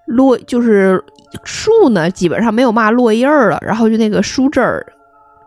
[0.07, 1.03] 落就是
[1.45, 4.85] 树呢，基本上没有嘛落叶儿了，然后就那个树枝儿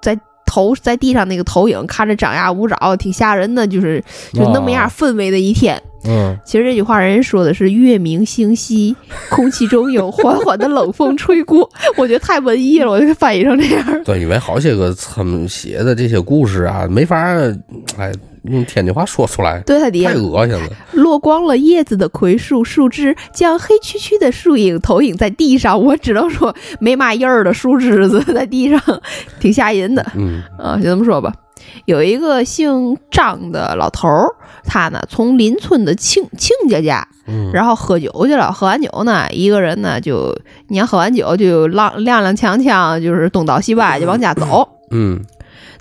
[0.01, 5.81] 在头在地上那个投影，看着张牙舞爪，挺吓人的，就是就那么样氛围的一天。
[6.05, 8.95] 嗯，其实这句话人家说的是月明星稀，
[9.29, 14.03] 空气中有缓缓的冷风吹过，我觉得太文艺了，我就翻译成这样。
[14.05, 17.53] 对，因为好些个他们写的这些故事啊，没法儿
[17.97, 18.11] 哎
[18.49, 20.69] 用天津话说出来，对他爹太恶心了。
[20.93, 25.81] 落光了叶子的葵树树枝，将黑黢黢的树影投影在地上。
[25.81, 28.81] 我只能说没嘛印儿的树枝子在地上，
[29.39, 31.33] 挺吓人的嗯啊，就这么说吧。
[31.85, 34.27] 有一个姓张的老头儿，
[34.63, 38.51] 他呢从邻村的亲亲家家，嗯，然后喝酒去了。
[38.51, 40.37] 喝完酒呢，一个人呢就，
[40.69, 44.67] 你看喝完酒就踉踉踉跄跄，就是东倒西歪就往家走。
[44.91, 45.19] 嗯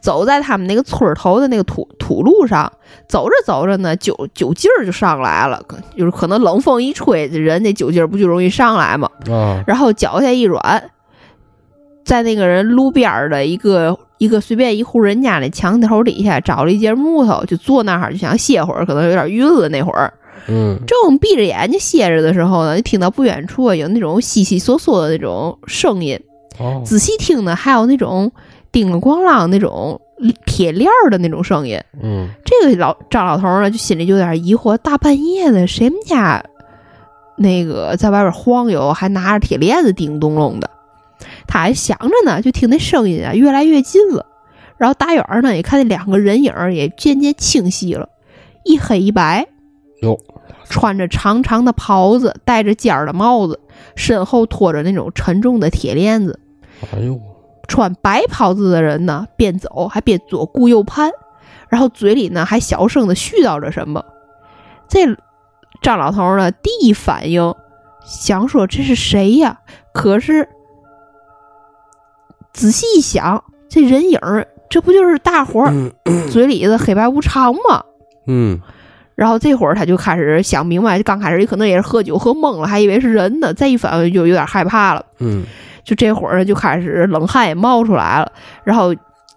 [0.07, 2.73] 走在他们那个村头的那个土土路上，
[3.09, 9.11] 走着走着呢，酒酒劲儿就上来了，可就是可能冷风一吹，这人那酒劲儿不就容易上来吗？
[9.29, 10.91] 啊，然后脚下一软，
[12.05, 20.15] 在那个人路边的一个一个随便一户人家那墙头底下找了一截木头，就坐那儿就想歇会儿，可能有点晕了那会儿。
[20.47, 26.17] 嗯正闭着眼睛歇着的时候呢，就听到不远处啊有那种悉悉索索的那种声音，
[26.61, 28.31] 哦，仔细听呢，还有那种
[28.77, 29.99] 叮了咣啷那种
[30.45, 31.81] 铁链儿的那种声音。
[32.03, 36.45] 嗯这个老张老头呢，就心里就有点疑惑：大半夜的，谁们家
[37.39, 40.69] 那个在外边晃悠，还拿着铁链子叮咚隆的？
[41.47, 44.27] 他还想着呢，就听那声音啊越来越近了。
[44.77, 48.11] 然后大远儿呢，也看见两个人影也渐渐清晰了，
[48.63, 49.47] 一黑一白，
[50.03, 50.21] 哟，
[50.69, 53.59] 穿着长长的袍子，戴着尖儿的帽子，
[53.95, 56.39] 身后拖着那种沉重的铁链子。
[56.93, 57.19] 哎呦，
[57.69, 61.11] 穿白袍子的人呢，边走还边左顾右盼，
[61.69, 64.05] 然后嘴里呢还小声的絮叨着什么。
[64.89, 65.17] 这
[65.83, 67.55] 张老头呢，第一反应
[68.05, 69.61] 想说这是谁呀？
[69.93, 70.49] 可是
[72.53, 75.73] 仔细一想，这人影儿，这不就是大伙儿
[76.31, 77.85] 嘴里的黑白无常吗？
[78.27, 78.61] 嗯
[79.15, 83.55] 然后这会儿他就开始想明白，刚开始也可能也是喝酒喝懵了，还以为是人呢。
[83.55, 85.03] 再一反应就有点害怕了。
[85.21, 85.45] 嗯
[85.87, 88.33] 就这会儿，就开始冷汗也冒出来了，
[88.65, 88.93] 然后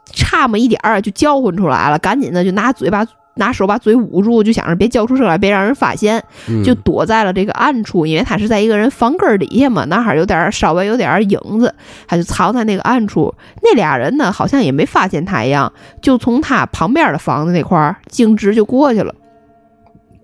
[0.06, 11.74] 差么一点儿就叫唤出来了，赶紧的就拿嘴把拿手把嘴捂住，就想着别叫出声来，别让人发现，嗯，就躲在了这个暗处，因为他是在一个人房根儿底下嘛，那哈儿有点儿稍微有点儿影子，
[12.08, 13.34] 他就藏在那个暗处。
[13.62, 15.72] 那俩人呢，好像也没发现他一样，
[16.02, 19.14] 就从他旁边的房子那块儿径直就过去了。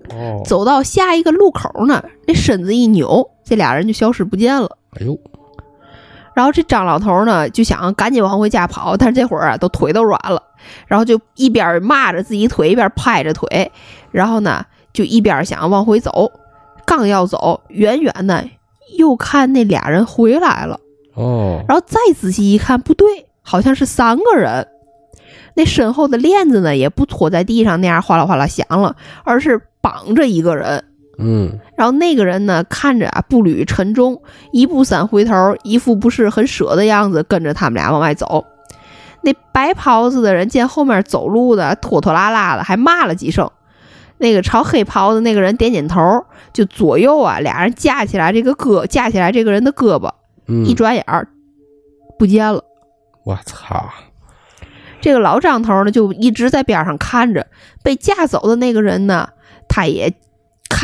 [0.10, 4.78] 哦，走到下一个路口呢，那身子一扭，这俩人就消失不见了。
[5.00, 5.18] 哎呦，
[6.36, 10.44] 然后这张老头呢就想赶紧往回家跑，但是这会儿啊都腿都软了，
[10.86, 13.72] 然后就一边骂着自己腿，一边拍着腿，
[14.12, 14.64] 然后呢
[14.94, 16.32] 就一边想往回走，
[16.86, 18.48] 刚要走，远远的
[18.98, 20.80] 又看那俩人回来了，
[21.16, 24.68] 哦，然后再仔细一看，不对，好像是三个人。
[25.58, 30.84] 那身后的链子呢，也不拖在地上那样哗啦哗啦响了，而是绑着一个人。
[31.18, 38.46] 嗯然后那个人呢，看着啊步履沉重，一步三回头，一副不是很舍的样子，跟着他们俩往外走。
[39.22, 43.50] 那白袍子的人见后面走路的拖拖拉拉的，还骂了几声。
[44.18, 50.12] 那个朝黑袍子那个人点点头，就左右啊，俩人架起来这个胳，架起来这个人的胳膊，
[50.48, 51.28] 嗯，一转眼儿
[52.18, 52.64] 不见了。
[53.26, 53.90] 我操，
[55.02, 57.48] 这个老张头呢，就一直在边上看着。
[57.84, 59.30] 被架走的那个人呢，
[59.68, 60.14] 他也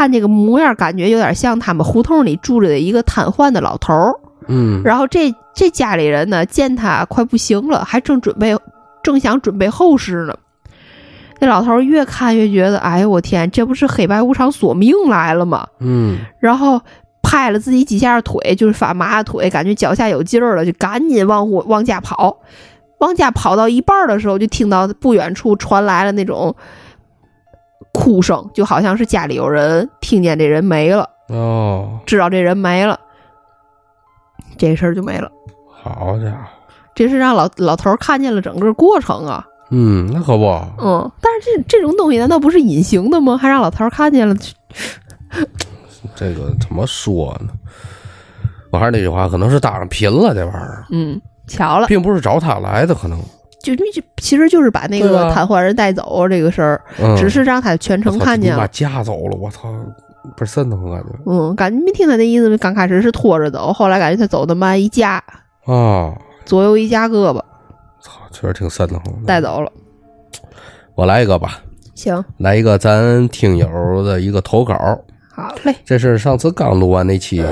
[0.02, 4.12] 看这个模样，感觉有点像他们胡同里住着的一个瘫痪的老头儿。
[4.48, 8.58] 嗯然后这这家里人呢，见他快不行了，还正准备
[9.04, 10.36] 正想准备后事呢。
[11.40, 15.68] 那老头儿越看越觉得，哎呦我天，这不是黑白无常索命来了吗？
[15.80, 16.82] 嗯然后
[17.22, 22.40] 拍了自己几下腿，就是发麻的腿，感觉脚下有劲儿了，就赶紧往回往家跑。
[22.98, 26.56] 往家跑到一半的时候，就听到不远处传来了那种
[28.02, 33.00] 哭声，就好像是家里有人听见这人没了，哦，知道这人没了，
[34.58, 35.30] 这事儿就没了。
[35.70, 36.38] 好家伙，
[36.96, 40.46] 这是让老老头儿看见了整个过程啊，嗯，那可不，
[40.80, 43.38] 嗯，但是这这种东西难道不是隐形的吗？
[43.38, 44.36] 还让老头儿看见了，
[46.16, 47.54] 这个怎么说呢？
[48.72, 53.20] 我还是那句话，可能是搭上频了，这玩意儿，嗯，巧了，并不是找他来的，可能，
[53.64, 53.84] 就就
[54.18, 58.56] 其实就是把那个瘫痪人带走这个事儿，嗯，只是让他全程看见。
[58.56, 58.68] 了。
[58.70, 59.72] 架走了，我操，
[60.36, 65.24] 倍儿瘆得慌感觉嗯，感觉没听他那意思，刚开始是拖着走，后来感觉他走的慢，一夹
[65.66, 66.14] 啊，
[66.46, 67.42] 左右一夹胳膊
[68.02, 69.24] 操，确实挺瘆得慌。
[69.26, 69.72] 带走了。
[70.96, 71.60] 我来一个吧，
[71.96, 74.76] 行，来一个咱听友的一个投稿，
[75.34, 77.44] 好嘞，这是上次刚录完那期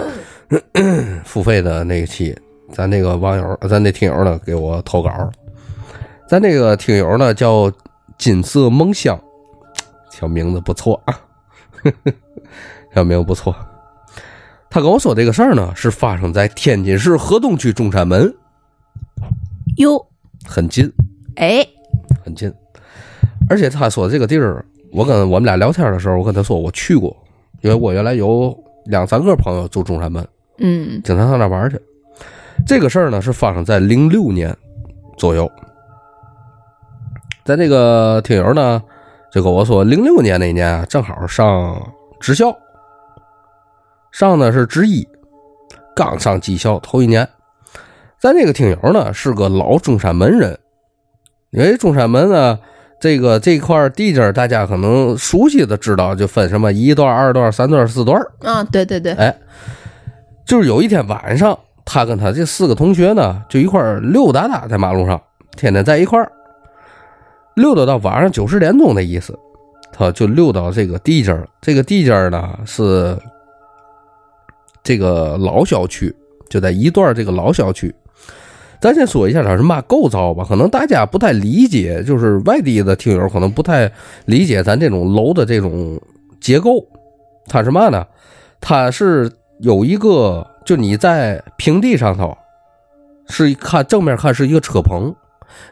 [1.24, 2.38] 付费的那期，
[2.72, 5.10] 咱那个网友，咱那听友呢给我投稿，
[6.30, 7.72] 咱这个听友呢叫
[8.16, 9.20] 金色梦乡，
[10.12, 11.20] 小名字不错啊，
[12.94, 13.56] 小名字不错。
[14.70, 18.32] 他跟我说这个事儿呢，是发生在天津市河东区中山门，
[19.78, 20.06] 哟，
[20.46, 20.88] 很近。
[21.38, 21.66] 哎，
[22.24, 22.54] 很近。
[23.50, 27.18] 而且他说这个地儿，我跟我们俩聊天的时候，我跟他说我去过，
[27.62, 28.56] 因为我原来有
[28.86, 30.28] 两三个朋友住中山门，
[30.60, 31.02] 嗯。
[31.04, 31.82] 经常上那玩去。
[32.68, 34.56] 这个事儿呢是发生在零六年
[35.18, 35.52] 左右，
[37.50, 38.80] 咱这个听友呢
[39.32, 41.82] 就跟我说，零六年那年啊，正好上
[42.20, 42.56] 职校，
[44.12, 45.08] 上的是职一，
[45.96, 47.28] 刚上技校头一年。
[48.20, 50.60] 咱这个听友呢是个老中山门人，
[51.50, 52.60] 因为中山门呢，
[53.00, 58.22] 这个这块地界大家可能熟悉的知道，就分什么一段、二段、三段、四段。
[58.42, 59.36] 啊，对对对，哎，
[60.46, 65.20] 就是有一天晚上，他跟他这四个同学呢，就一块溜达达在马路上，
[65.58, 66.32] 天天在一块儿
[67.60, 69.38] 溜达到晚上九十点钟的意思，
[69.92, 71.48] 他就溜到这个地界儿。
[71.62, 73.18] 这个地界儿呢是
[74.82, 76.16] 这个老小区，
[76.50, 77.94] 就在一段这个老小区。
[78.82, 83.92] 咱先说一下它是嘛构造吧，可能大家不太理解，就是外地的听友可能不太
[84.24, 86.00] 理解咱这种楼的这种
[86.40, 86.88] 结构。
[87.48, 88.06] 它是嘛呢？
[88.62, 89.30] 它是
[89.60, 92.38] 有一个，就你在平地上头，
[93.28, 95.14] 是看正面看是一个车棚，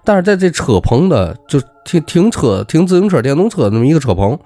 [0.04, 4.38] 但是在这车棚的就停停车、停自行车、电动车那么一个车棚，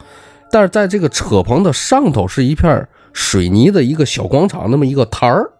[0.51, 5.51] 但是在这个车棚的上头是一片水泥的一个小广场，那么一个台儿。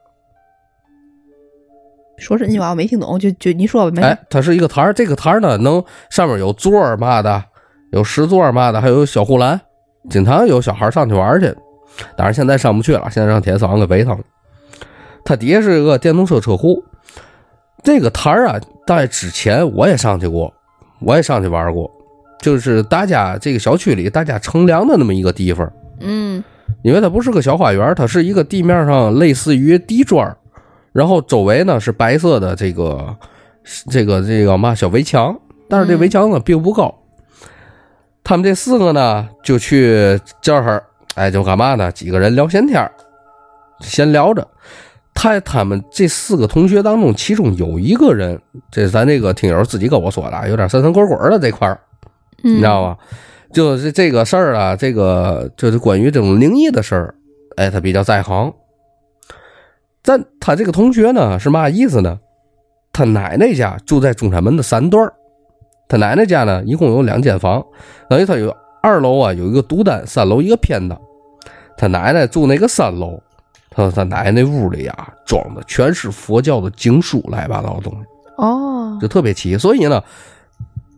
[2.17, 7.43] 说真心话我没听懂，就就你说吧，没哎，它是一个台儿，这个台儿呢，能上面有座儿嘛的，
[7.91, 9.59] 有石座儿嘛的，还有小护栏，
[10.09, 11.47] 经常有小孩上去玩去。
[12.15, 14.23] 当然现在上不去了，现在让铁丝网给围上了。
[15.25, 16.83] 它底下是一个电动车车库，
[17.83, 20.53] 这个摊儿啊，在之前我也上去过，
[20.99, 21.89] 我也上去玩过，
[22.39, 25.71] 就是大家这个小区里大家乘凉的那么一个地方。
[25.99, 26.43] 嗯
[26.83, 30.37] 因为它不是个小花园，它是一个地面上类似于地砖儿，
[30.93, 33.15] 然后周围呢是白色的这个
[33.89, 35.37] 这个这个嘛小围墙，
[35.69, 36.95] 但是这围墙呢并不高。
[38.23, 40.83] 他们这四个呢就去这儿，
[41.15, 41.91] 哎，就干嘛呢？
[41.91, 42.91] 几个人聊闲天儿
[43.81, 44.47] 闲聊着。
[45.13, 48.41] 他他们这四个同学当中，其中有一个人，
[48.71, 51.79] 这是咱这个听友自己跟我说的，有点神神鬼鬼的这块儿，
[52.43, 52.97] 嗯，你知道吗？
[53.51, 57.15] 就是这个事儿啊，这个就是关于这种灵异的事儿，
[57.57, 58.53] 哎，他比较在行。
[60.01, 62.19] 但他这个同学呢，是嘛意思呢？
[62.93, 65.13] 他奶奶家住在中山门的三段儿
[65.87, 67.63] 他奶奶家呢，一共有两间房，
[68.09, 70.97] 等于他有二楼啊有一个独单，三楼一个偏的。
[71.77, 73.21] 他奶奶住那个三楼，
[73.73, 77.99] 他说他奶奶那屋里啊装的全是佛教的经书，乱七八糟的东西。
[78.35, 79.57] 哦，就特别奇。
[79.57, 80.03] 所以呢，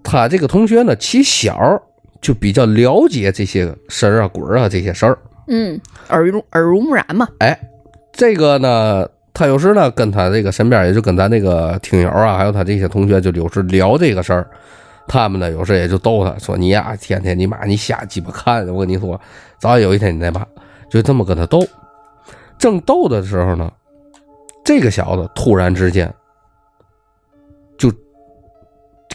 [0.04, 1.82] 他这个同学呢，起小
[2.20, 5.18] 就比较了解这些神儿啊、鬼儿啊这些事儿。
[5.48, 7.60] 嗯，耳濡耳濡目染嘛，哎，
[8.12, 14.50] 这个呢，他有时呢跟他这个身边，也就跟咱那个听友啊，还有他这些同学，就有时聊这个事儿。
[15.06, 19.20] 他们呢，有时也就逗他说：“你呀，天天你妈你瞎鸡巴看，我跟你说，
[19.60, 20.46] 早晚有一天你再骂。”
[20.90, 21.60] 就这么跟他逗。
[22.64, 23.70] 正逗的时候呢，
[24.64, 26.10] 这个小子突然之间
[27.78, 27.92] 就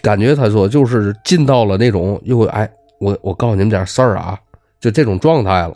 [0.03, 2.70] 感觉他说就是进到了那种又哎，
[3.01, 4.38] 我我告诉你们点事儿啊，
[4.78, 5.74] 就这种状态了，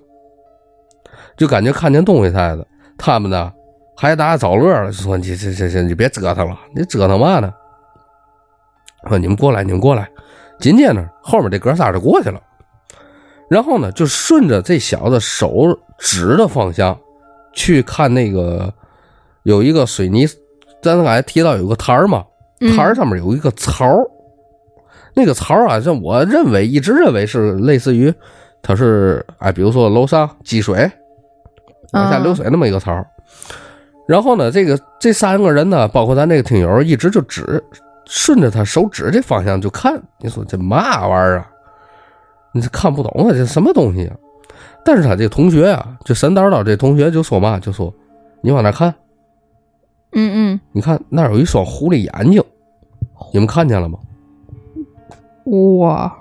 [1.35, 2.66] 就感觉看见东西似的。
[2.99, 3.51] 他们呢
[3.97, 7.51] 还打找乐了，说你这这这你别折腾了，你折腾嘛呢？
[9.09, 10.07] 说你们过来，你们过来。
[10.61, 12.39] 紧接着后面这哥仨就过去了，
[13.49, 15.51] 然后呢就顺着这小子手
[15.97, 16.95] 指的方向
[17.53, 18.72] 去看那个
[19.42, 20.26] 有一个水泥，
[20.82, 22.24] 咱刚才提到有个台儿嘛，
[22.61, 24.05] 嗯台儿上面有一个槽儿，
[25.14, 28.12] 那个槽儿啊，这我认为一直认为是类似于
[28.62, 30.90] 它是哎，比如说楼上积水
[31.92, 33.07] 往下流水那么一个槽儿。
[34.09, 37.62] 然后呢，这个这三个人呢，包括咱这个听友，一直就指
[38.07, 40.00] 顺着他手指这方向就看。
[40.18, 41.48] 你说这嘛玩意儿啊？
[42.53, 44.16] 你这看不懂啊，这什么东西啊？
[44.85, 47.93] 但是他这同学啊，就神叨叨这同学就说嘛，就说
[48.41, 48.95] 你往那看，
[50.12, 52.43] 嗯嗯你看那有一双狐狸眼睛，
[53.33, 53.99] 你们看见了吗？
[55.47, 56.12] 嗯，哇，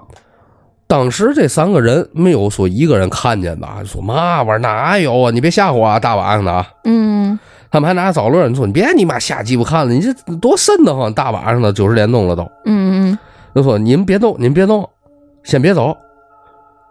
[0.88, 5.32] 当时这三个人没有说一个人看见的啊，说嘛玩意儿哪有啊？
[5.32, 6.68] 你别吓唬我啊，大晚上的啊！
[6.84, 7.40] 嗯
[7.72, 11.14] 他们还拿找乐，你说你别你妈瞎鸡巴看了，你这多瘆得慌！
[11.14, 13.20] 大晚上的九十点钟了都，嗯嗯
[13.56, 14.88] 就说你们别动，你们别动，
[15.44, 15.96] 先别走，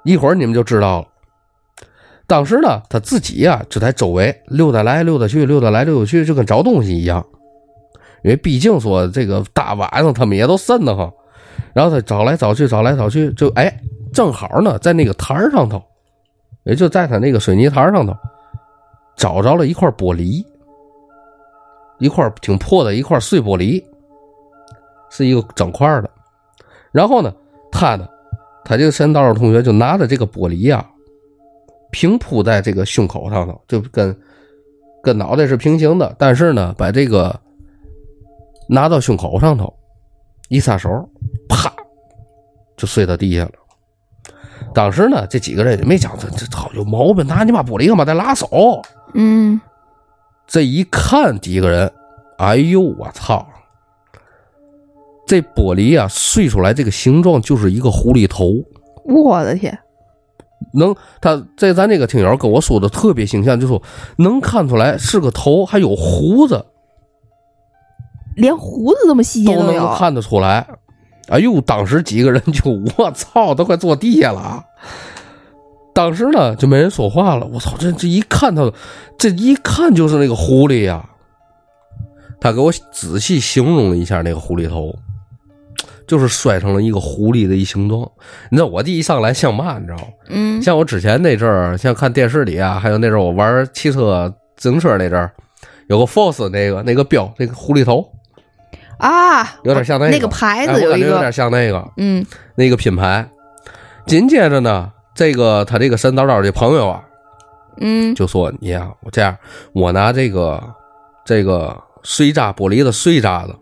[0.04, 1.06] 一会儿你们就知道了。
[2.30, 7.26] 当时呢，他自己呀、就在周围溜达来溜达去，溜达来溜达去，就跟找东西一样。
[8.22, 11.12] 因为毕竟说这个大晚上他们也都瘆得慌，
[11.74, 13.80] 然后他找来找去，找来找去，就哎，
[14.12, 15.82] 正好呢，在那个台儿上头，
[16.62, 18.14] 也就在他那个水泥台上头，
[19.16, 20.44] 找着了一块玻璃，
[21.98, 23.82] 一块挺破的一块碎玻璃，
[25.10, 26.08] 是一个整块的。
[26.92, 27.34] 然后呢，
[27.72, 28.06] 他呢，
[28.64, 30.86] 他这个神道同学就拿着这个玻璃呀、
[31.90, 34.16] 平铺在这个胸口上头，就跟
[35.02, 37.38] 跟脑袋是平行的，但是呢，把这个
[38.68, 39.72] 拿到胸口上头，
[40.48, 40.88] 一撒手，
[41.48, 41.72] 啪，
[42.76, 43.52] 就碎到地下了。
[44.72, 48.82] 当时呢，这几个人也没讲这这操有毛病，拿你妈玻璃干嘛再拉手？
[49.14, 49.60] 嗯
[50.46, 51.92] 这一看，几个人，
[52.38, 53.46] 哎呦我操！
[55.26, 58.54] 这玻璃啊碎出来这个形状就是一个狐狸头。
[59.04, 59.78] 我的天，
[60.72, 63.82] 能，他在咱这个听友跟我说的特别形象，就说
[64.16, 66.66] 能看出来是个头，还有胡子，
[68.36, 69.94] 连胡子这么细节都能有。
[69.94, 70.66] 看得出来。
[71.28, 74.64] 哎呦，当时几个人就我操，都快坐地下了啊！
[75.94, 77.46] 当时呢就没人说话了。
[77.52, 78.72] 我操，这这一看他，
[79.16, 81.08] 这一看就是那个狐狸呀、
[82.40, 84.92] 他给我仔细形容了一下那个狐狸头，
[86.10, 88.02] 就是摔成了一个狐狸的一形状。
[88.48, 89.78] 你知道我弟一上来像嘛？
[89.78, 90.04] 你知道吗？
[90.28, 95.30] 嗯像我之前那阵儿，像看电视里啊，还有那阵儿我玩汽车自行车那阵儿，
[95.86, 98.10] 有个 Force 那个那个标，那个狐狸头，
[98.98, 103.30] 啊，有点像那个那个牌哎子有一个，有点像那个嗯那个品牌。
[104.06, 107.04] 紧接着呢，这个他这个神叨叨的朋友啊，
[107.76, 109.36] 嗯就说你呀、我这样，
[109.72, 110.60] 我拿这个
[111.24, 113.54] 这个碎渣玻璃的碎渣子，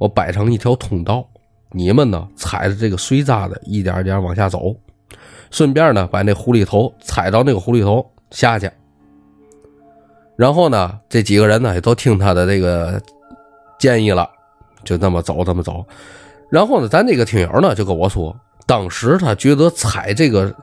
[0.00, 1.24] 我摆成一条通道，
[1.74, 4.74] 你们呢踩着这个碎渣子一点一点往下走，
[5.50, 8.70] 顺便呢把那狐狸头踩到那个狐狸头下去。
[10.36, 13.00] 然后呢，这几个人呢也都听他的这个
[13.78, 14.28] 建议了，
[14.84, 15.84] 就那么走，这么走。
[16.50, 18.34] 然后呢，咱这个听友呢就跟我说，
[18.66, 20.54] 当时他觉得踩这个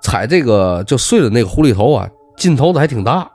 [0.00, 3.30] 踩这个就碎的那个狐狸头啊，劲头子还挺大，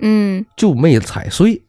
[0.00, 1.62] 嗯，就没踩碎。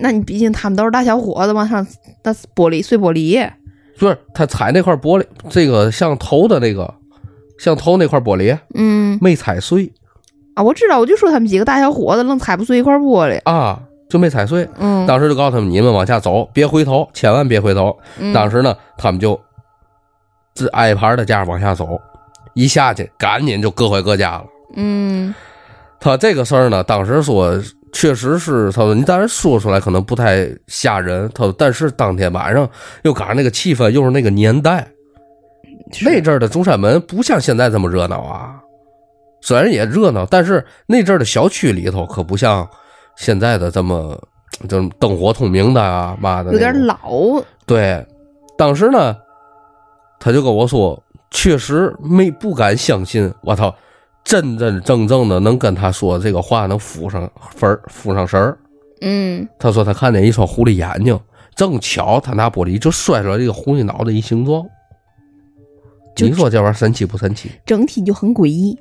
[0.00, 1.84] 那你毕竟他们都是大小伙子嘛，上
[2.22, 3.50] 那玻璃碎玻璃，
[3.98, 6.94] 不是他踩那块玻璃，这个像头的那个，
[7.58, 9.92] 像头那块玻璃嗯没踩碎
[10.54, 14.68] 啊，我知道，我就说他们几个大小伙子愣踩不碎一块玻璃，啊，就没踩碎。
[14.78, 17.96] 嗯，当时就告诉他们，你们往下走，别回头，千万别回头。
[18.18, 19.38] 嗯当时呢，他们就
[20.54, 22.00] 自挨排的架往下走，
[22.54, 24.44] 一下去赶紧就各回各家了。
[24.74, 25.34] 嗯
[26.00, 27.60] 他这个事儿呢，当时说
[27.92, 32.68] 确实是，他说你当然说出来可能不太吓人，他说但是当天晚上
[33.02, 34.86] 又赶上那个气氛，又是那个年代，
[36.02, 38.56] 那阵儿的中山门不像现在这么热闹啊，
[39.40, 42.68] 虽然也热闹，但是那阵儿的小区里头可不像
[43.16, 44.20] 现在的这么
[44.68, 46.96] 这么灯火通明的啊，妈的有点老，
[47.66, 48.04] 对，
[48.56, 49.16] 当时呢，
[50.20, 53.74] 他就跟我说，确实没不敢相信，我操，
[54.28, 58.58] 真真正正的能跟他说这个话能附上分儿附上神儿。
[59.00, 61.18] 嗯他说他看见一双狐狸眼睛，
[61.54, 64.66] 正巧他拿玻璃就摔出来这个狐狸脑袋一形状。
[66.16, 67.50] 你说这玩意儿神奇不神奇？
[67.64, 68.78] 整体就很诡异，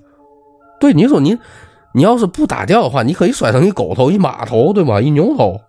[0.82, 1.38] 对，你说你
[1.94, 5.00] 你要是不打掉的话，你可以摔成一狗头、一马头，对吗？
[5.00, 5.67] 一牛头，你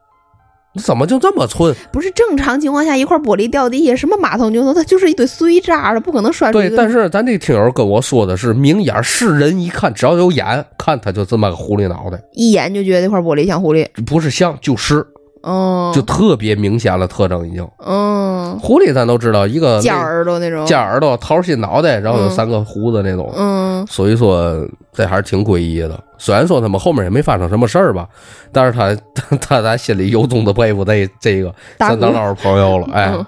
[0.79, 1.75] 怎么就这么寸？
[1.93, 15.07] 不是正常情况下一块玻璃掉地下，什么马桶牛头，它就是一堆碎渣的，不可能摔出一对，但是咱这听友跟我说的是明眼是人一看，只要有眼看，他就这么个狐狸脑袋，一眼就觉得这块玻璃像狐狸，不是像就是，
[15.49, 17.67] 嗯，就特别明显了特征已经。
[17.79, 22.31] 嗯，狐狸咱都知道，一个尖耳朵那种，尖耳朵、桃心脑袋，然后有嗯。
[22.31, 23.87] 三个胡子那种，嗯。
[23.89, 25.99] 所以说这还是挺诡异的。
[26.19, 28.07] 虽然说他们后面也没发生什么事儿吧，
[28.53, 28.95] 但是他
[29.41, 31.93] 他咱心里由衷的佩服这这个大姑。
[31.93, 33.11] 三当老朋友了，哎。
[33.15, 33.25] 嗯，，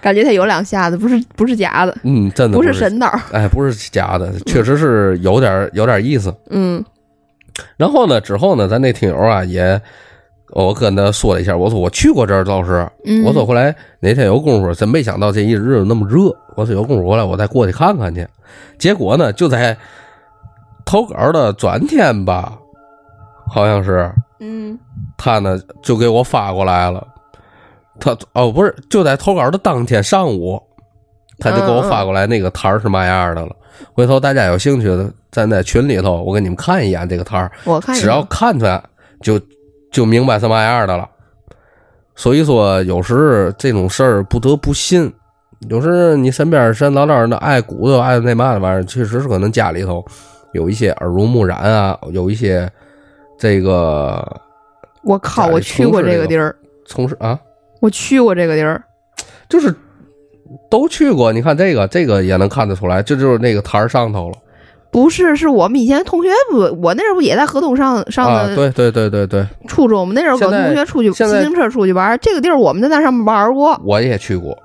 [0.00, 6.34] 感觉他有两下子，不是不是假的，嗯，真的不是是神道，哎，不是假的，确实是有点有点意思。
[6.50, 6.84] 嗯。
[7.76, 9.78] 然后呢，之后呢，咱那听友啊也，
[10.52, 18.26] 我跟他说了一下，我说我去过这儿倒是，嗯，我说后来哪天有功夫，真没想到这一日子那么热，我说有功夫回来我再过去看看去。
[18.78, 19.76] 结果呢，就在
[20.84, 22.58] 投稿的转天吧，
[23.48, 24.12] 好像是。
[24.40, 24.78] 嗯。
[25.16, 27.06] 他呢就给我发过来了，
[28.00, 30.60] 他哦不是，就在投稿的当天上午，
[31.38, 33.54] 他就给我发过来那个摊儿是嘛样的了。
[33.94, 37.50] 回头大家有兴趣的，咱在群里头，我给你们看一眼这个摊儿。
[37.64, 38.82] 我看只要看出来
[39.20, 39.40] 就
[39.92, 41.08] 就明白什么样的了。
[42.16, 45.12] 所以说，有时这种事儿不得不信。
[45.68, 50.04] 有时你身边山老老的爱鼓捣、爱那嘛的玩意儿，确实是可能家里头
[50.52, 52.68] 有一些耳濡目染啊，有一些
[53.38, 54.40] 这个
[55.04, 57.38] 我靠，我去过这个这个地儿，从事啊，
[57.80, 58.82] 我去过这个地儿，
[59.48, 59.72] 就是
[60.68, 61.32] 都去过。
[61.32, 64.36] 你看这个，这个也能看得出来，这就是那个摊儿上头了
[64.92, 68.46] 不是，是我们以前同学不，我那时候不也在河东上上啊！
[68.46, 74.56] 的对对对对对，初中，我们那时候跟同学出去骑自行车出去玩儿，这个地儿我们在那上面玩过，我也去过。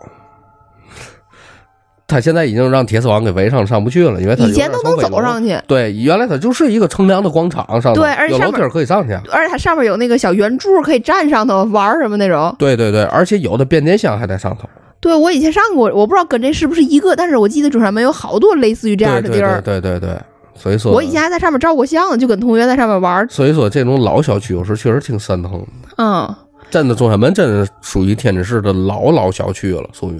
[2.10, 5.58] 他现在已经让铁丝网给围上，上不去了，因为他以前都能走上去。
[5.68, 9.14] 对，原来它就是一个乘凉的广场上头，对而且上面有楼梯可以上去。
[9.30, 12.56] 而且它上面有那个小圆柱可以站上头玩什么那种。
[12.58, 14.70] 对对对，而且有的变电箱还在上头。
[15.08, 19.62] 对我以前上过，我不知道跟这是不是一个，但是我记得中山门有好多类似于这样的地儿。
[19.62, 20.20] 对对对对对，
[20.53, 23.26] 所以说我以前还在上面照过相，就跟同学在上面玩。
[23.30, 25.68] 所以说这种老小区有时候确实挺瘆腾的。
[25.97, 26.36] 嗯，
[26.70, 30.20] 真的中山门真是属于天津市的老老小区了，属于。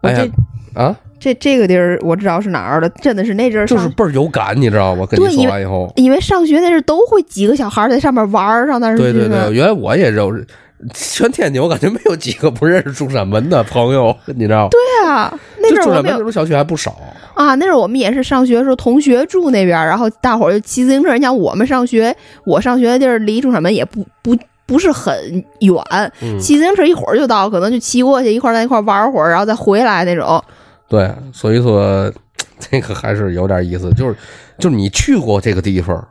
[0.00, 0.26] 哎呀
[0.74, 5.06] 啊，这这个地儿我知道是哪儿的，真的是那阵儿就是倍儿有感，你知道吗？
[5.06, 10.46] 跟你说完以后，因为上学那阵儿都会几个小孩儿在上面玩儿，上那对对对，原来我也认识，
[10.94, 14.64] 全天津我感觉没有几个不认识中山门的朋友，你知道？
[14.64, 16.96] 吗，对啊，那就阵儿我们有中山门那种小区还不少。
[17.34, 21.14] 啊，那阵儿我们也是上学的时候，同学住那边，然后大伙儿就骑自行车。
[21.14, 22.14] 你想我们上学，
[22.44, 25.14] 我上学的地儿离中山门也不不不是很
[25.60, 25.82] 远，
[26.20, 30.42] 嗯，骑自行车一会儿就到，可能就骑过去一块儿在一块儿玩会儿，然后再回来那种。
[30.88, 32.12] 对，所以说
[32.70, 34.14] 这个还是有点意思，就是
[34.58, 36.06] 就是你去过这个地方，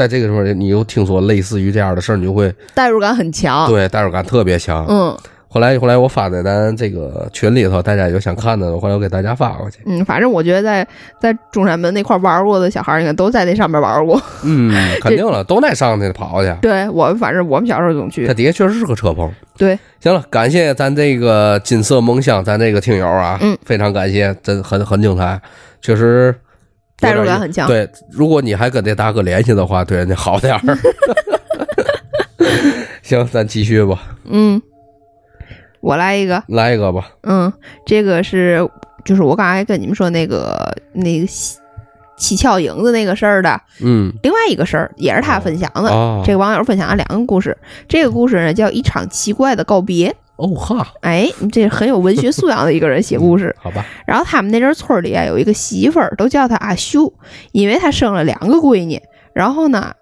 [0.00, 3.68] 在这个时候你又听说类似于这样的事儿，你就会代入感很强。
[3.68, 4.86] 对代入感特别强。
[4.88, 5.14] 嗯
[5.52, 9.80] 后来后来我发在咱这个群里头，大家有想看的，后来我给大家发过去。
[9.84, 10.86] 嗯，反正我觉得在
[11.20, 14.22] 在中山门那块玩过的小孩，应该都在那上面玩过。
[14.44, 14.72] 嗯，
[15.02, 16.54] 肯定了，都爱上去跑去。
[16.62, 18.32] 对我们，反正我们小时候总去它。
[18.32, 19.28] 底下确实是个车棚。
[19.58, 25.40] 对，行了，感谢咱这个金色梦乡，咱这个听友啊，嗯，非常感谢，真很很精彩，
[25.82, 26.32] 确实
[27.00, 30.60] 代入感很强对，如果你还跟这大哥联系的话，对人家好点儿。
[33.02, 34.60] 行，咱继续吧，嗯，
[35.80, 36.42] 我来一个。
[36.46, 37.10] 来一个吧。
[37.22, 37.52] 嗯，
[37.84, 38.68] 这个是
[39.04, 41.56] 就是我刚才跟你们说那个那个七
[42.16, 45.90] 七窍影子那个事儿的嗯，另外一个事儿，也是他分享的。
[45.90, 47.56] 哦，这个网友分享了两个故事，
[47.88, 50.14] 这个故事呢叫一场奇怪的告别。
[50.40, 53.54] 哦哈，哎，这很有文学素养的一个人写故事。
[53.58, 57.12] 好吧，然后他们那阵儿村里啊有一个媳妇儿，都叫她阿秀，
[57.52, 59.00] 因为她生了两个闺女。
[59.34, 59.92] 然后呢，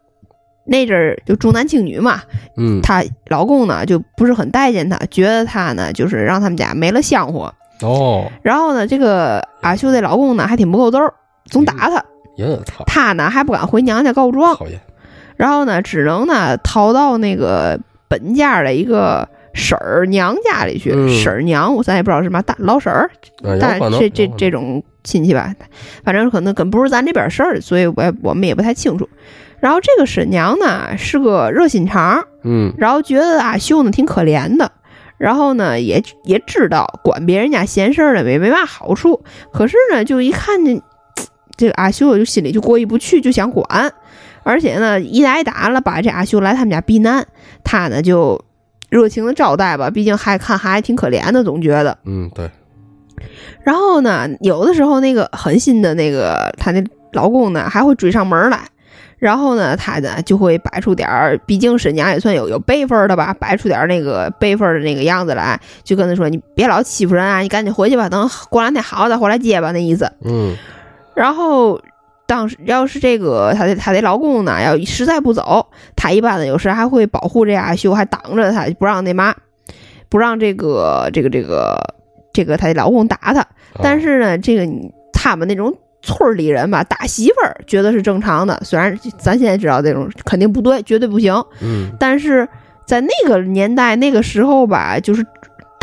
[0.65, 2.23] 那阵儿就重男轻女嘛，
[2.57, 7.53] 嗯，她老公呢就不是很待见她，觉得她呢就是让他们家没了香火。
[7.83, 10.99] 哦，然后呢，这个阿秀的老公呢还挺不够揍，
[11.47, 12.05] 总打她。
[12.87, 14.81] 她呢还不敢回娘家告状，讨厌，
[15.37, 19.29] 然后呢只能呢逃到那个本家的一个
[19.59, 20.93] 婶儿娘家里去。
[20.95, 23.11] 嗯婶儿娘，我咱也不知道是嘛，大老婶儿，
[23.43, 25.53] 啊有但可能这这有可能这种亲戚吧，
[26.05, 29.07] 反正可能跟不是咱这边事儿，所以我也我们也不太清楚。
[29.61, 34.71] 然后这个婶娘呢是个热心肠，嗯然后觉得阿秀呢挺可怜的，
[35.19, 40.81] 然后呢也也知道管别人家闲事儿呢也没嘛好处，可是呢就一看见
[41.57, 43.93] 这个阿秀就心里就过意不去，就想管，
[44.45, 47.27] 而且呢一挨打了把这阿秀来他们家避难，
[47.65, 48.41] 他呢就
[48.89, 51.97] 热情的招待吧，毕竟还看还挺可怜的，总觉得。
[52.05, 52.51] 嗯，对，
[53.63, 56.83] 然后呢，有的时候那个狠心的那个她那
[57.13, 58.61] 老公呢，还会追上门来。
[59.19, 70.11] 然后呢，她呢就会摆出点儿，毕竟沈娘也算有有辈分的吧，摆出点儿那个辈分的那个样子来，就跟她说：“你别老欺负人啊，你赶紧回去吧，等过两天好再回来接吧。”那意思。
[70.25, 70.57] 嗯
[71.17, 71.81] 然后
[72.29, 75.67] 当时要是这个她的她的老公呢，要实在不走，
[75.97, 79.35] 她一般呢有时还会保护这阿秀，还挡着她，不让那嘛，
[80.11, 81.95] 不让这个这个这个
[82.35, 83.45] 这个她的老公打她。
[83.83, 92.47] 但是是呢，这个你他们那种村里人吧，打媳妇儿觉得是正常的，虽然咱现在知道这种肯定不对，绝对不行，嗯但是
[92.87, 95.25] 在那个年代那个时候吧，就是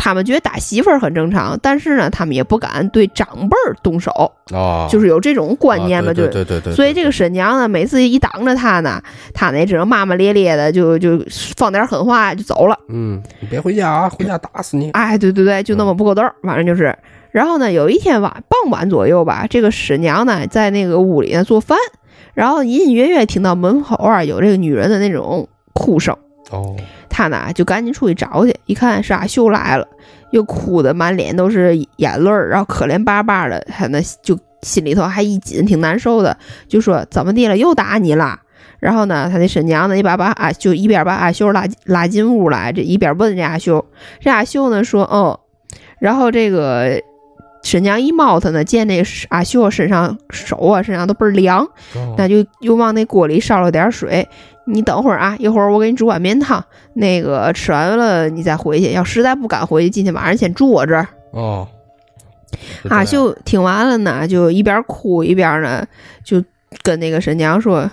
[0.06, 4.12] 他们觉得打媳妇儿很正常，但是呢，他们也不敢对长辈儿动手，
[4.52, 9.02] 哦，就是有这种观念嘛，就对对对，所以这个婶娘呢，每次一挡着他呢，
[9.34, 11.20] 他呢只能骂骂咧咧的，就就
[11.56, 12.78] 放点狠话就走了。
[12.88, 14.92] 嗯，你别回家啊，回家打死你。
[14.92, 16.96] 哎，对对对，就那么不够逗儿，反正就是。
[17.32, 21.76] 然后呢，有一天晚傍晚左右吧，这个婶娘呢在那个屋里呢做饭，
[22.32, 26.16] 然后隐隐约约听到门口啊有这个女人的那种哭声，
[26.52, 26.76] 哦，
[27.16, 29.88] 她呢就赶紧出去找去，一看是阿秀来了，
[30.32, 36.36] 又哭的满脸都是眼泪儿，然后可怜巴巴的，她那就心里头还一紧，挺难受的，
[36.68, 38.40] 就说怎么地了，又打你了。
[38.78, 43.82] 然后呢，他那婶娘呢，一把把阿就一边把阿秀拉拉进屋来，这一边问这阿秀，
[44.20, 45.38] 这阿秀呢说，嗯，
[45.98, 47.00] 然后这个
[47.66, 51.64] 婶娘一猫他呢，见那阿秀身上手啊身上都倍儿凉，
[51.96, 54.26] 哦那就又往那锅里烧了点水。
[54.68, 56.64] 你等会儿啊，一会儿我给你煮碗面汤，
[56.94, 58.92] 那个吃完了你再回去。
[58.92, 61.08] 要实在不敢回去，今天晚上先住我这儿。
[61.32, 61.66] 哦，
[62.88, 65.84] 阿秀听完了呢，就一边哭一边呢，
[66.24, 66.42] 就
[66.82, 67.90] 跟那个沈娘说：“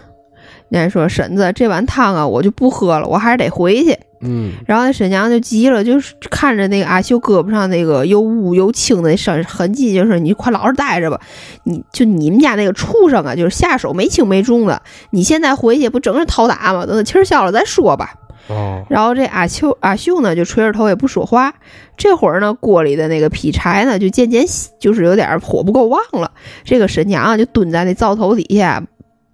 [0.70, 11.20] 人家说婶子，这碗汤啊，我就不喝了，我还是得回去。”嗯然后那婶娘就急了，就是看着那个阿秀胳膊上那个又污又青的伤痕迹，就说：“你快老实待着吧，
[11.64, 16.86] 你就你们家那个畜生啊，就是下手没轻没重的，你现在回去不整是讨打吗？
[16.86, 18.16] 等他气儿消了再说吧。”
[18.50, 21.54] 哦，然后这阿秀阿秀呢就垂着头也不说话。
[21.96, 24.46] 这会儿呢，锅里的那个劈柴呢就渐渐
[24.82, 26.32] 就是有点火不够旺了。
[26.66, 28.84] 这个婶娘啊就蹲在那灶头底下，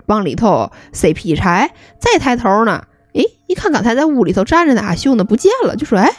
[0.06, 1.72] 往里头塞劈柴。
[1.98, 2.84] 再抬头呢，
[3.14, 6.10] 诶，一看刚才在屋里头站着的阿秀呢不见了，就说：“哎，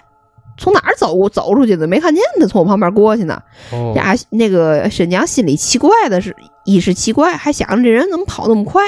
[0.58, 1.86] 从哪儿走走出去的？
[1.86, 3.40] 没看见他从我旁边过去呢。
[3.72, 6.34] 哦这阿那个沈娘心里奇怪的是，
[6.64, 8.82] 一是奇怪，还想着这人怎么跑那么快？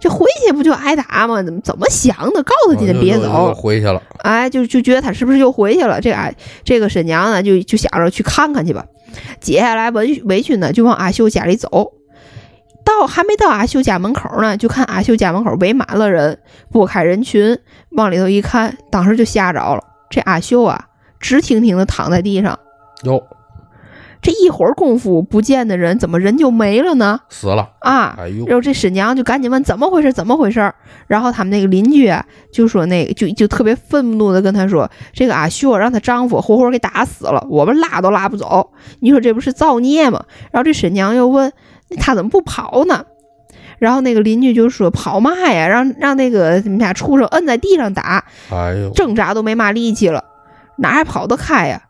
[0.00, 1.42] 这回去不就挨打吗？
[1.42, 2.42] 怎么怎么想的？
[2.42, 4.02] 告诉他今天别走，回去了。
[4.18, 6.00] 哎，就就觉得他是不是又回去了？
[6.00, 6.30] 这阿
[6.64, 8.84] 这个沈娘呢，就就想着去看看去吧。
[9.40, 11.92] 接下来文围裙呢，就往阿秀家里走。
[12.84, 16.38] 到还没到阿秀家门口呢，就看阿秀家门口围满了人，
[16.70, 17.58] 拨开人群，
[17.92, 19.82] 往里头一看，当时就吓着了。
[20.10, 20.86] 这阿秀啊，
[21.18, 22.58] 直挺挺的躺在地上。
[23.04, 23.22] 哟，
[24.20, 27.20] 这一会儿功夫不见的人，怎么人就没了呢？
[27.28, 27.70] 死了。
[27.80, 28.14] 啊！
[28.18, 30.72] 哎呦然，后这婶娘就赶紧问怎么回事，怎么回事？
[31.06, 38.70] 然后他们那个邻居啊，就说那个就就特别愤怒的跟他说，这个阿秀让她丈夫活活给打死了，我们拉都拉不走。
[39.00, 40.24] 你说这不是造孽吗？
[40.52, 41.52] 然后这婶娘又问，
[41.88, 43.04] 那他怎么不跑呢？
[43.78, 50.24] 然后那个邻居就说跑嘛呀，让让那个你们家畜生摁在地上打，哎呦，挣扎都没嘛力气了，
[50.78, 51.82] 哪还跑得开呀？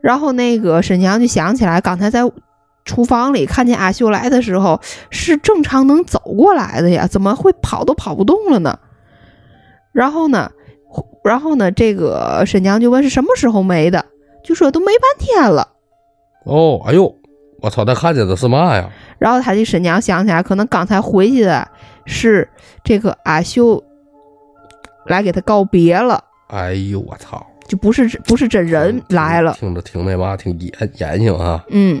[0.00, 2.20] 然后那个沈娘就想起来，刚才在
[2.84, 8.78] 厨房里看见阿秀来的时候，是正常能走过来的呀，怎么会跑都跑不动了呢？
[9.92, 10.52] 然后呢，
[11.24, 14.04] 然后呢，这个沈娘就问是什么时候没的，
[14.44, 15.68] 就说都没半天了。
[16.44, 17.12] 哦，哎呦，
[17.60, 18.88] 我操，他看见的是嘛呀？
[19.18, 21.66] 然后他的婶娘想起来，可能刚才回去的
[22.06, 22.48] 是
[22.84, 23.82] 这个阿秀
[25.06, 29.54] 来给他告别了，哎呦，我操，就不是不是真人来了。
[29.58, 31.64] 听着挺那嘛，挺严严性啊。
[31.70, 32.00] 嗯，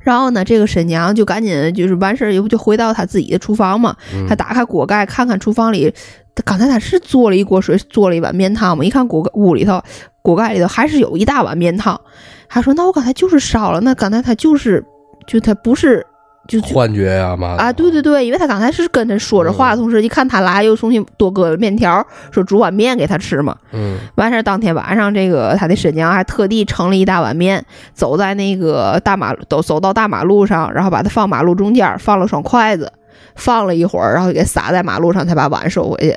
[0.00, 5.92] 然后呢，这个婶娘就赶紧就是完事儿以后就回到她自己的厨房嘛，嗯她打开锅盖看看厨房里，
[6.34, 9.80] 她刚才她是做了一锅水，做了一碗面汤嘛，一看锅盖屋里头
[10.22, 12.00] 锅盖里头还是有一大碗面汤，
[12.48, 14.84] 她说那我刚才就是烧了，那刚才她就是
[15.26, 16.06] 就他不是
[16.48, 17.62] 就就幻觉呀嘛的。
[17.62, 23.56] 啊，对对对，因为他刚才是跟他说着话的同时，一看他来又重新多搁了面条，说煮碗面给他吃嘛。
[23.72, 32.92] 嗯，完事儿当天晚上，这个他的婶娘还特地盛了一大碗面，走在那个大马路，都走到大马路上，然后把它放马路中间，放了双筷子，
[33.34, 36.10] 放了一会儿，然后给撒在马路上，才把碗收回去，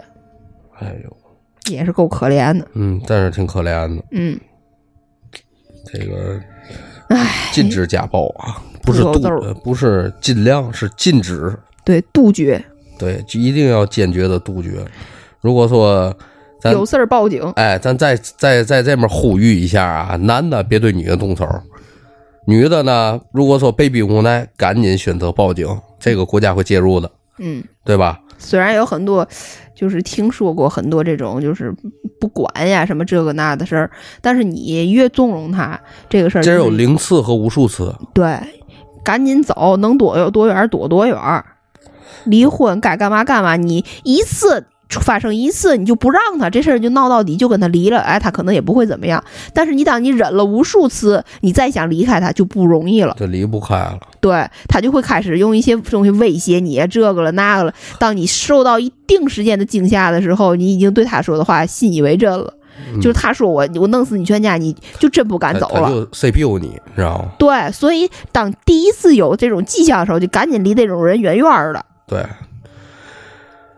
[0.79, 2.67] 哎呦，也是够可怜的。
[2.75, 4.03] 嗯，但是挺可怜的。
[4.11, 4.39] 嗯，
[5.91, 6.39] 这个
[7.09, 8.61] 唉，禁止家暴啊，
[8.91, 11.53] 不是杜不是尽量，是禁止。
[11.85, 12.63] 对，杜绝
[12.97, 14.83] 对，就一定要坚决的杜绝。
[15.41, 16.13] 如果说
[16.59, 17.41] 咱有事儿报警。
[17.55, 21.47] 哎，咱再再在这面呼吁一下啊，男的别对女的动手，
[22.45, 25.67] 女的呢，如果说被逼无奈，赶紧选择报警，
[25.99, 28.19] 这个国家会介入的，嗯，对吧？
[28.37, 29.27] 虽然有很多，
[29.75, 31.73] 就是听说过很多这种就是
[32.21, 35.79] 不管呀什么这个那的事儿，但是你越纵容他
[36.09, 38.37] 这个事儿，这有零次和无数次，对，
[39.03, 41.45] 赶紧走，能躲有多远躲多远儿。
[42.25, 49.23] 离婚该干嘛干嘛，你一次发生一次，你就不让他这事儿就闹到底，就跟他离了，哎，他可能也不会怎么样。
[49.53, 53.15] 但是你当你忍了无数次，你再想离开他就不容易了。
[53.19, 53.99] 就离不开了。
[54.19, 57.73] 对他就会开始用一些东西威胁你，这个了那个了。
[57.99, 62.53] 当你受到一定时间的惊吓的时候，你已经对他说的话信以为真了。
[62.93, 65.81] 嗯就是他说我我弄死你全家，你就真不敢走了。
[65.83, 67.31] 他就 CPU 你，你知道吗？
[67.37, 71.85] 对，所以当第一次有这种迹象的时候，就赶紧离这种人远远的。
[72.07, 72.25] 对。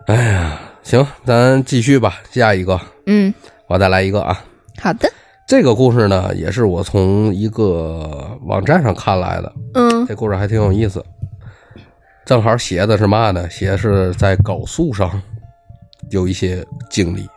[0.07, 3.33] 哎呀，行，咱继续吧，下一个，嗯，
[3.67, 4.43] 我再来一个啊。
[4.79, 5.09] 好的，
[5.47, 9.53] 这个故事呢，也是我从一个网站上看来的。
[9.75, 11.03] 嗯这故事还挺有意思。
[12.25, 13.49] 正好写的是嘛呢？
[13.49, 15.21] 写的是在高速上
[16.09, 17.27] 有一些经历。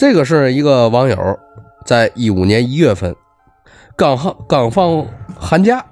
[0.00, 1.38] 这个是一个网友
[1.84, 3.14] 在一五年一月份
[3.94, 5.06] 刚放刚放
[5.38, 5.84] 寒假，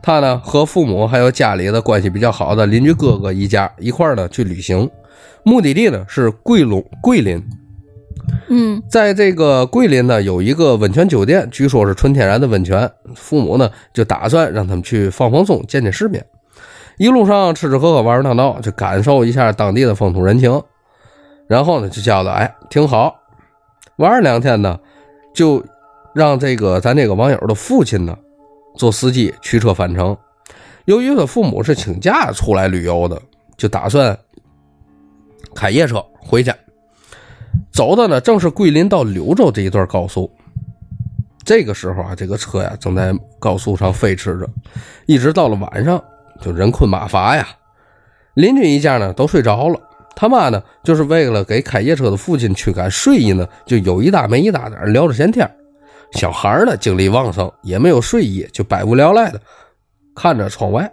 [0.00, 4.88] 他呢和父母还有家里的关系比较好的邻居哥哥一家一块儿呢去旅行，
[5.42, 7.42] 目的地呢是桂龙桂林。
[8.50, 12.88] 嗯在这个桂林呢，有一个温泉酒店，据说是纯天然的温泉。
[13.16, 16.24] 父母呢就打算让他们去放放松、见见世面，
[16.98, 20.62] 一路上吃吃喝喝、玩玩闹闹，就感受一下当地的风土人情。
[21.48, 23.18] 然后呢，就觉得哎挺好，
[23.96, 24.78] 玩两天呢，
[25.34, 25.64] 就
[26.14, 28.16] 让这个咱这个网友的父亲呢
[28.76, 30.16] 做司机驱车返程。
[30.84, 33.20] 由于他父母是请假出来旅游的，
[33.56, 34.18] 就打算
[35.54, 36.54] 开夜车回家。
[37.72, 40.30] 走的呢，正是桂林到柳州这一段高速。
[41.44, 44.48] 这个时候啊，这个车呀正在高速上飞驰着，
[45.06, 46.02] 一直到了晚上，
[46.42, 47.48] 就人困马乏呀。
[48.34, 49.80] 邻居一家呢都睡着了，
[50.20, 55.48] 他妈呢就是为了给开夜车的父亲驱赶睡意呢，就有一搭没一搭的聊着闲天
[56.10, 59.40] 小孩呢精力旺盛，也没有睡意，就百无聊赖的
[60.16, 60.92] 看着窗外。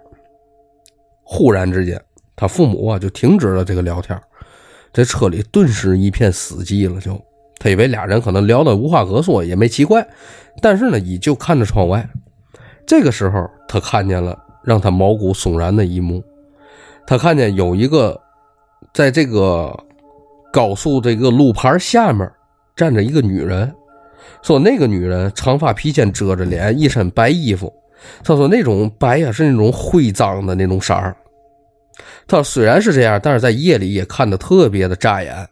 [1.23, 1.99] 忽然之间，
[2.36, 4.15] 他父母啊就停止了这个聊天
[4.93, 7.19] 这车里顿时一片死寂了，就
[7.57, 10.07] 他以为俩人可能聊得无话可说，也没奇怪，
[10.61, 12.07] 但是呢，依旧看着窗外。
[12.86, 16.23] 这个时候，他看见了让他毛骨悚然的一幕，
[17.07, 18.21] 他看见有一个
[18.96, 19.78] 在这个
[20.54, 22.32] 高速这个路牌下面
[22.78, 23.70] 站着一个女人，
[24.41, 27.72] 说那个女人长发披肩遮着脸，一身白衣服。
[28.24, 31.14] 他说那种白呀是那种灰脏的那种色儿。
[32.26, 35.46] 他虽然是这样，但是在夜里也看得特别的扎眼。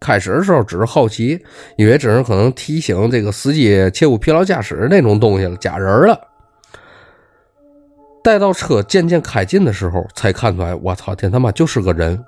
[0.00, 1.40] 开始的时候只是好奇，
[1.76, 6.20] 以为只是可能提醒这个司机切勿疲劳驾驶那种东西了，假人了。
[8.24, 12.20] 待到车渐渐开近的时候，才看出来，我操，这他妈就是个人。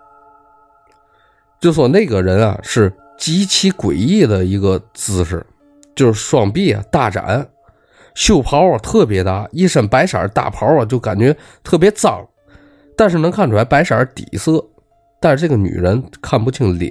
[1.62, 5.46] 就说那个人啊，是极其诡异的一个姿势，
[5.94, 7.46] 就是双臂啊大展，
[8.16, 12.20] 袖袍啊特别大，一身白色大袍啊，就感觉特别脏，
[12.96, 14.60] 但是能看出来白色底色。
[15.20, 16.90] 但是这个女人看不清脸，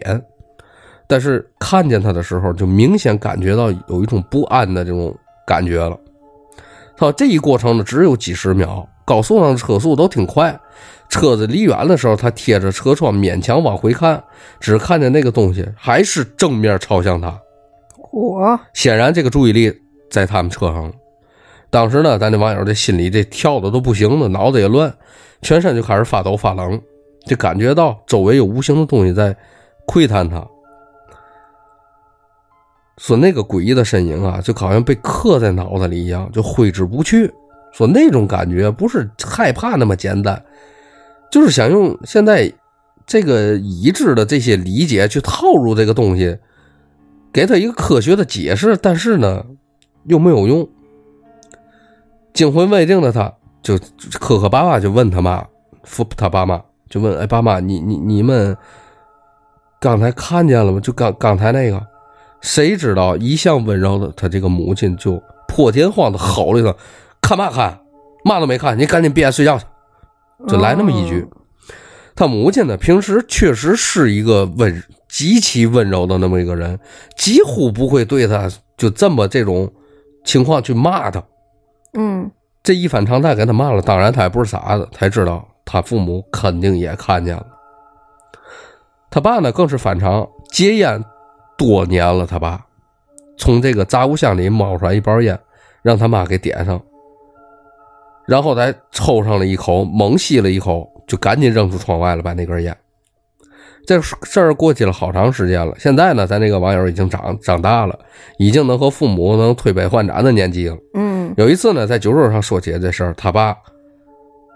[1.05, 5.13] 但是看见她的时候，就明显感觉到有一种不安的这种
[5.45, 5.99] 感觉了。
[6.95, 8.87] 他这一过程呢，只有几十秒。
[9.03, 10.57] 高速上车速都挺快，
[11.11, 14.23] 车子离远的时候，他贴着车窗勉强往回看，
[14.61, 17.37] 只看见那个东西还是正面朝向他。
[18.13, 19.71] 我显然这个注意力
[20.09, 20.93] 在他们车上了。
[21.69, 24.91] 当时呢，咱这网友这心里这跳的都不行了，脑子也乱，
[25.41, 26.81] 全身就开始发抖发冷，
[27.27, 29.35] 就感觉到周围有无形的东西在
[29.85, 30.47] 窥探他。
[32.97, 37.29] 说那个诡异的身影啊，就好像被刻在脑子里一样，就挥之不去。
[37.73, 40.41] 说那种感觉不是害怕那么简单，
[41.31, 42.53] 就是想用现在
[43.07, 46.37] 这个已知的这些理解去套入这个东西，
[47.33, 49.43] 给他一个科学的解释，但是呢
[50.03, 50.69] 又没有用。
[52.33, 53.77] 惊魂未定的他，就
[54.19, 55.45] 磕磕巴巴就问他妈，
[55.83, 58.55] 父他爸妈就问：“哎，爸妈，你你你们
[59.81, 60.79] 刚才看见了吗？
[60.79, 61.87] 就刚刚才那个？”
[62.39, 66.73] 谁知道一向温柔的他这个母亲就破天荒的吼了一声。
[67.21, 67.79] 看嘛看，
[68.23, 69.65] 嘛都没看，你赶紧闭眼睡觉去，
[70.47, 71.27] 就来那么一句。
[72.15, 76.79] 他母亲呢，平时确实是一个温极其温柔的那么一个人，
[77.17, 79.71] 几乎不会对他就这么这种
[80.23, 81.23] 情况去骂他。
[81.93, 82.29] 嗯，
[82.63, 87.45] 这一反常态给他骂了，当然他也不是傻子，才知道他父母肯定也看见了。
[89.09, 91.03] 他爸呢，更是反常，戒烟
[91.57, 92.25] 多年了。
[92.25, 92.63] 他爸
[93.37, 95.39] 从这个杂物箱里冒出来一包烟，
[95.81, 96.79] 让他妈给点上。
[98.25, 102.75] 然后才抽上了一口，猛吸了一口，就赶紧扔出窗外了，把那根烟。
[103.85, 105.73] 这事儿过去了好长时间了。
[105.79, 107.97] 现在呢，咱这个网友已经长长大了，
[108.37, 110.77] 已经能和父母能推杯换盏的年纪了。
[110.93, 113.57] 嗯，有一次呢，在酒桌上说起这事儿，他爸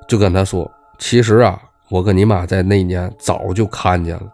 [0.08, 1.60] 就跟他说：“其实啊，
[1.90, 4.28] 我跟你妈在那年早就看见了，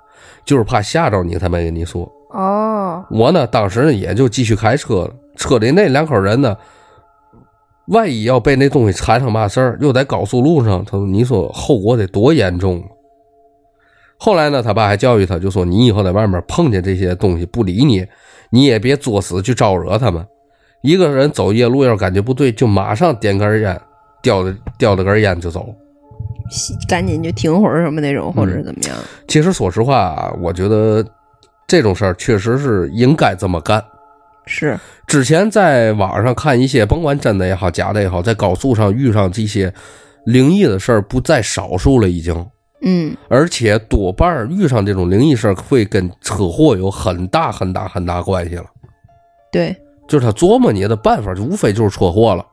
[0.46, 2.04] 就是怕吓着你，才没跟你说。
[2.32, 6.56] 哦，我呢，当时也就继续开车了，车里那两口人呢。”
[7.88, 12.84] 万一要被那东西缠上嘛事儿，又在高速路上，他说：“你说后果得多严重？”
[14.18, 18.06] 后来呢，他爸还教育他，就说：“你以后在外面碰见这些东西不理你，
[18.52, 20.26] 你也别作死去招惹他们。
[20.84, 23.82] 一个人走夜路，要感觉不对，就马上点根烟，
[24.22, 25.74] 叼着叼着根烟就走，
[26.88, 28.96] 赶紧就停会儿什么那种，或者怎么样。
[29.28, 31.04] 其实说实话，我觉得
[31.68, 33.84] 这种事儿确实是应该这么干。
[34.46, 39.74] 是之前在网上看一些，甭管真的也好，假的也好，在高速上遇上这些
[40.26, 42.46] 灵异的事儿不在少数了，已经。
[42.84, 48.66] 嗯，而且多半遇上这种灵异事儿，会跟车祸有很大很大很大关系了。
[49.52, 49.76] 对，
[50.08, 52.44] 就是他琢磨你的办法，就无非就是车祸了。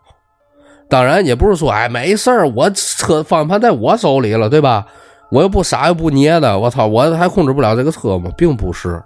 [0.90, 4.86] 当然也不是说，哎，没事儿，我车方向盘在我手里了，对吧？
[5.30, 8.30] 我又不傻又不捏的，我操，我还控制不了这个车吗？
[8.36, 9.02] 并不是。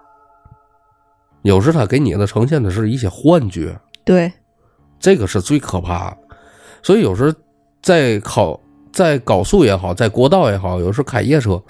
[1.42, 4.32] 有时他给你的呈现的是一些幻觉，对，
[5.00, 6.16] 这个是最可怕的。
[6.84, 7.34] 所以有时
[7.82, 8.58] 在考
[8.92, 11.60] 在高速也好，在国道也好，有时开夜车，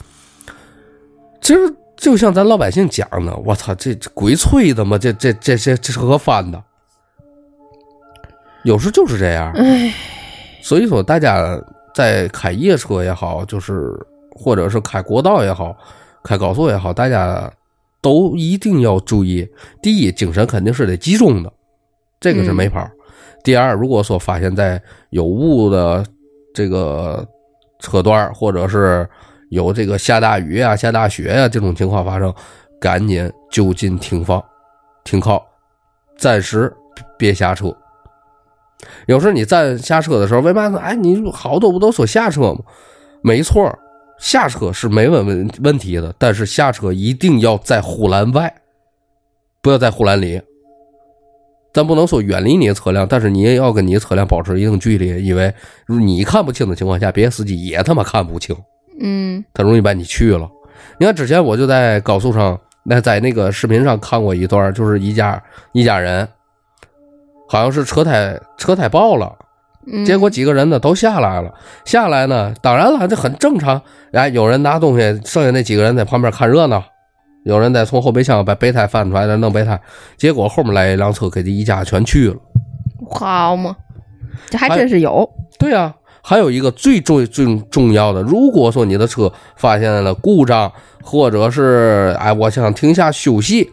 [1.40, 6.62] 其实就像咱老百姓讲的，我操，这鬼吹的嘛，这这这这车翻的，
[8.64, 9.50] 有时就是这样。
[9.54, 9.94] 唉，
[10.62, 11.58] 所以说大家
[11.94, 13.90] 在开夜车也好，就是
[14.30, 15.74] 或者是开国道也好，
[16.22, 17.50] 开高速也好，大家。
[18.02, 19.48] 都一定要注意。
[19.80, 21.50] 第一，精神肯定是得集中的，
[22.20, 22.86] 这个是没跑。
[23.42, 26.04] 第二，如果说发现在有雾的
[26.52, 27.26] 这个
[27.78, 29.08] 车段，或者是
[29.50, 32.34] 有这个下大雨啊、下大雪呀这种情况发生，
[32.80, 34.42] 赶紧就近停放、
[35.04, 35.44] 停靠，
[36.18, 36.72] 暂时
[37.16, 37.74] 别下车。
[39.06, 42.58] 有时你站下车的时候，为嘛呢哎，你好多不都说下车吗？
[43.22, 43.78] 没错。
[44.22, 48.54] 下车是没问问问题的，但是下车一定要在护栏外，
[49.60, 50.40] 不要在护栏里。
[51.74, 55.52] 咱不能说远离你的车辆，但是你也要跟你的车辆保持一定距离，因为
[55.88, 58.56] 你看不清的情况下，别的司机也他妈看不清，
[59.00, 60.48] 嗯他容易把你去了。
[60.98, 65.42] 你看之前我就在高速上，那在那个视频上看过一段，就是一家
[65.72, 66.28] 一家人，
[67.48, 69.51] 好像是车胎车胎爆了，嗯，
[70.04, 71.52] 结果几个人呢都下来了，
[71.84, 73.82] 下来呢，当然了，这很正常。
[74.12, 76.82] 哎，有人拿东西，剩下那几个人在旁边看热闹，
[77.44, 79.80] 有人在从后备箱把备胎翻出来再弄备胎，
[80.16, 82.36] 结果后面来一辆车给这一家全去了。
[83.10, 83.76] 好嘛，
[84.48, 85.28] 这还真是有。
[85.58, 90.72] 对啊，还有一个最重最重要的，如果说你的车发现了故障，
[91.02, 93.72] 或者是哎我想停下休息，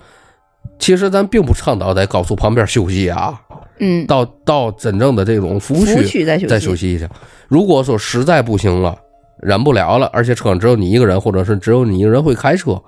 [0.80, 3.39] 其实咱并不倡导在高速旁边休息啊，
[3.80, 7.10] 嗯，到到真正的这种服务服务区区再休息，再休息一下。
[7.48, 8.98] 如果说实在不行了，
[9.42, 12.82] 忍不了了，而且车上只有你一个人，或者是只有你一个人会开车，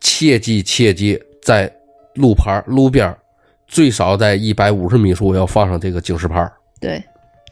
[0.00, 1.72] 切记切记，在
[2.14, 3.14] 路牌路边
[3.66, 6.50] 最少在一百五十米处要放上这个警示牌，
[6.80, 7.02] 对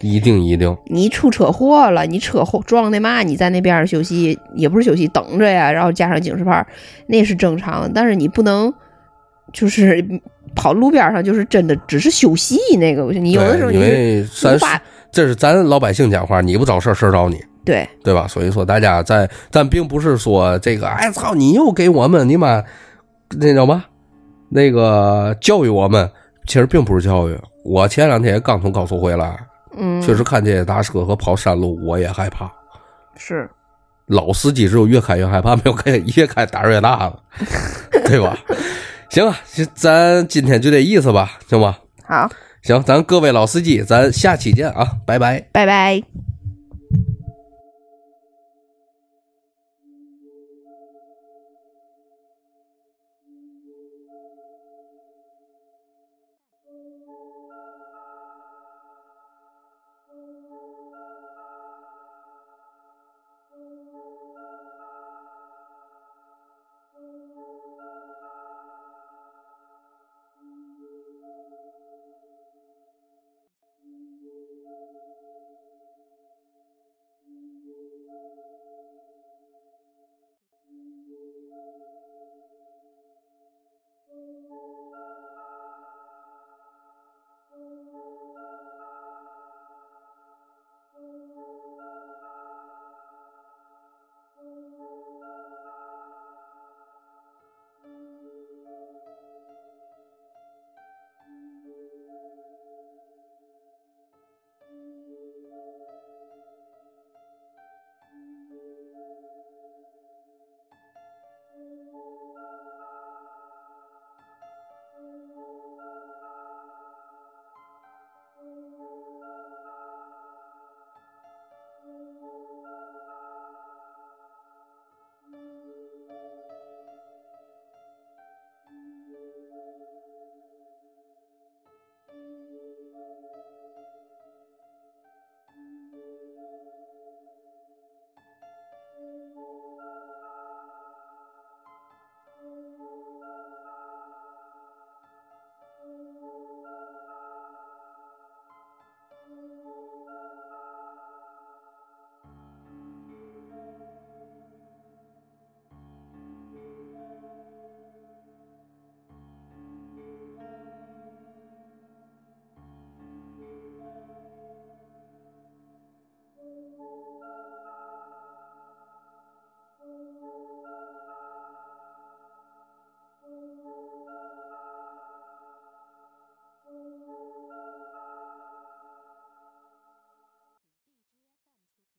[0.00, 0.76] 一定一定。
[0.86, 6.66] 你出车祸了，你车祸撞的嘛，你在那边休息也不是休息，等着呀，然后加上警示牌，
[7.06, 7.90] 那是正常。
[7.94, 8.74] 但是你不能
[9.52, 10.04] 就是
[10.56, 14.26] 跑路边上，就是真的只是休息那个，你有的时候对因为
[14.58, 14.58] 咱
[15.12, 18.26] 这是咱老百姓讲话，你不找事儿，事儿找你，对对吧？
[18.26, 22.62] 所以说大家在但并不是说这个，哎操，你又给我们你妈
[23.38, 23.84] 那叫嘛，
[24.48, 26.10] 那个教育我们，
[26.46, 27.38] 其实并不是教育。
[27.64, 29.38] 我前两天也刚从高速回来，
[29.76, 32.50] 嗯，确实看这些大车和跑山路，我也害怕。
[33.16, 33.48] 是
[34.06, 37.18] 老司机只有越开越害怕，没有开越开胆儿越大了，
[38.06, 38.36] 对吧？
[39.10, 39.40] 行啊，
[39.74, 41.78] 咱今天就这意思吧，行吧？
[42.04, 42.30] 好，
[42.62, 45.48] 行，咱各位老司机，咱下期见啊，拜拜。
[45.52, 46.35] 拜拜。